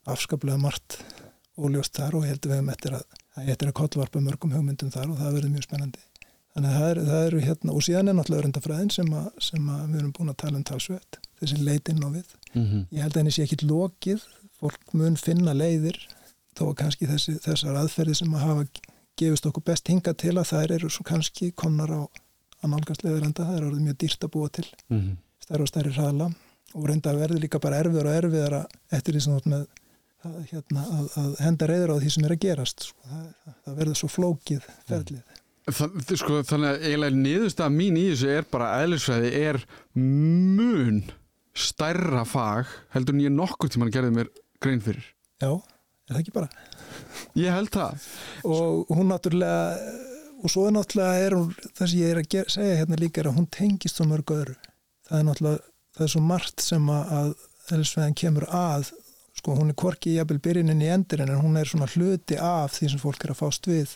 [0.10, 1.02] afskaplega margt
[1.60, 5.12] óljóst þar og heldur við um eftir að það er að kollvarpa mörgum hugmyndum þar
[5.12, 6.06] og það verður mjög spennandi.
[6.56, 9.84] Þannig að það eru er hérna og síðan er náttúrulega öryndafræðin sem, a, sem að
[9.90, 12.32] við erum búin að tala um talsveit þessi leitinn á við.
[12.54, 12.86] Mm -hmm.
[12.96, 14.24] ég held að henni sé ekki lokið
[14.60, 16.00] fólk mun finna leiðir
[16.58, 18.66] þó að kannski þessi, þessar aðferði sem að hafa
[19.20, 22.02] gefist okkur best hinga til að þær eru svo kannski komnar á
[22.60, 25.18] að nálgast leiðurenda, það er orðið mjög dýrt að búa til mm -hmm.
[25.46, 26.30] stærri og stærri hraðla
[26.76, 29.68] og reynda að verði líka bara erfiðar og erfiðara eftir því sem þú ert með
[30.20, 33.00] að, hérna, að, að henda reyður á því sem er að gerast sko.
[33.10, 35.24] það, það verður svo flókið ferlið
[35.70, 39.60] Það, sko, þannig að eiginlega niðurstað mín í þessu er bara að eðlisfræði er
[40.00, 41.02] mun
[41.60, 44.32] stærra fag heldur en ég nokkur tíma gerði mér
[44.64, 45.06] grein fyrir.
[45.44, 46.50] Já, er það ekki bara?
[47.38, 48.08] Ég held það.
[48.50, 49.76] Og hún náttúrulega,
[50.40, 53.22] og svo er náttúrulega er hún, það sem ég er að gera, segja hérna líka
[53.22, 54.56] er að hún tengist svo mörg öðru.
[55.10, 55.64] Það er náttúrulega,
[55.98, 57.34] það er svo margt sem að
[57.70, 58.92] eðlisfræðin kemur að,
[59.40, 62.76] sko hún er korki í jafnvel byrjinin í endurinn en hún er svona hluti af
[62.76, 63.94] því sem fólk er að fást við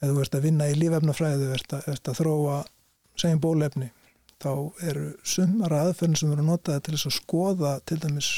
[0.00, 2.58] ef þú ert að vinna í lífefnafræðu, þú ert, að þróa
[3.20, 3.90] segjum bólefni,
[4.40, 4.52] þá
[4.88, 8.30] eru sumara aðferðin sem eru notaði til þess að skoða til dæmis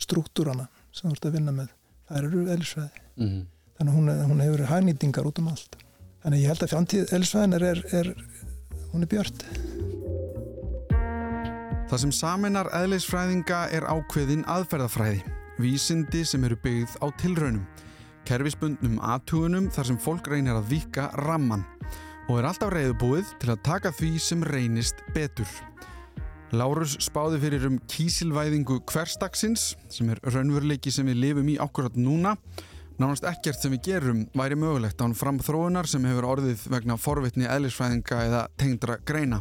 [0.00, 1.74] struktúrana sem þú ert að vinna með,
[2.08, 3.04] það eru eðlisfræði.
[3.16, 3.44] Mm -hmm.
[3.80, 5.76] Þannig hún, hún hefur hænýtingar út um allt.
[6.20, 8.10] Þannig ég held að fjantíð eðlisfræðin er, er,
[8.92, 9.44] hún er björnt.
[11.90, 15.22] Það sem saminar eðlisfræðinga er ákveðin aðferðafræði,
[15.58, 17.64] vísindi sem eru byggð á tilraunum
[18.28, 21.64] kerfisbundnum aðtugunum þar sem fólk reynir að vika ramman
[22.28, 25.48] og er alltaf reyðbúið til að taka því sem reynist betur.
[26.54, 32.36] Lárus spáði fyrir um kísilvæðingu hverstagsins sem er raunveruleiki sem við lifum í ákvörðat núna.
[33.00, 38.18] Nánast ekkert sem við gerum væri mögulegt án framþróunar sem hefur orðið vegna forvitni eðlisfræðinga
[38.26, 39.38] eða tengdra greina.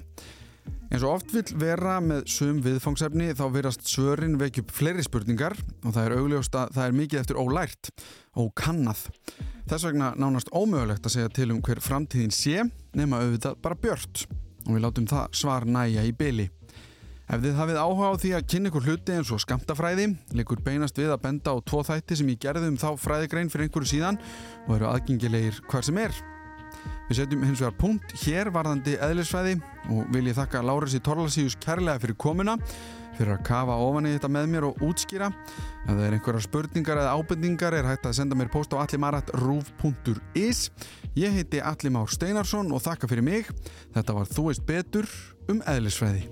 [0.88, 5.92] En svo oft vil vera með sum viðfangsefni þá verast svörin vekjup fleiri spurningar og
[5.92, 7.92] það er augljóst að það er mikið eftir ólært
[8.40, 9.02] og kannað.
[9.68, 12.64] Þess vegna nánast ómögulegt að segja til um hver framtíðin sé
[12.96, 14.24] nema auðvitað bara björnt
[14.70, 16.48] og við látum það svar næja í byli.
[17.30, 20.98] Ef þið hafið áhuga á því að kynna ykkur hluti eins og skamtafræði, leikur beinast
[20.98, 24.18] við að benda á tvo þætti sem ég gerði um þá fræðigrein fyrir einhverju síðan
[24.66, 26.16] og eru aðgengilegir hver sem er.
[27.10, 29.60] Við setjum hins vegar punkt hér varðandi eðlisfræði
[29.94, 32.58] og vil ég þakka Láresi Torlasíus kærlega fyrir komuna
[33.20, 35.28] fyrir að kafa ofan í þetta með mér og útskýra.
[35.84, 40.70] Ef það er einhverja spurningar eða ábendingar er hægt að senda mér post á allimarat.ruf.is
[41.20, 43.52] Ég heiti Allimár Steinarsson og þakka fyrir mig.
[43.98, 45.10] Þetta var Þú veist betur
[45.52, 46.26] um eðlisfræði.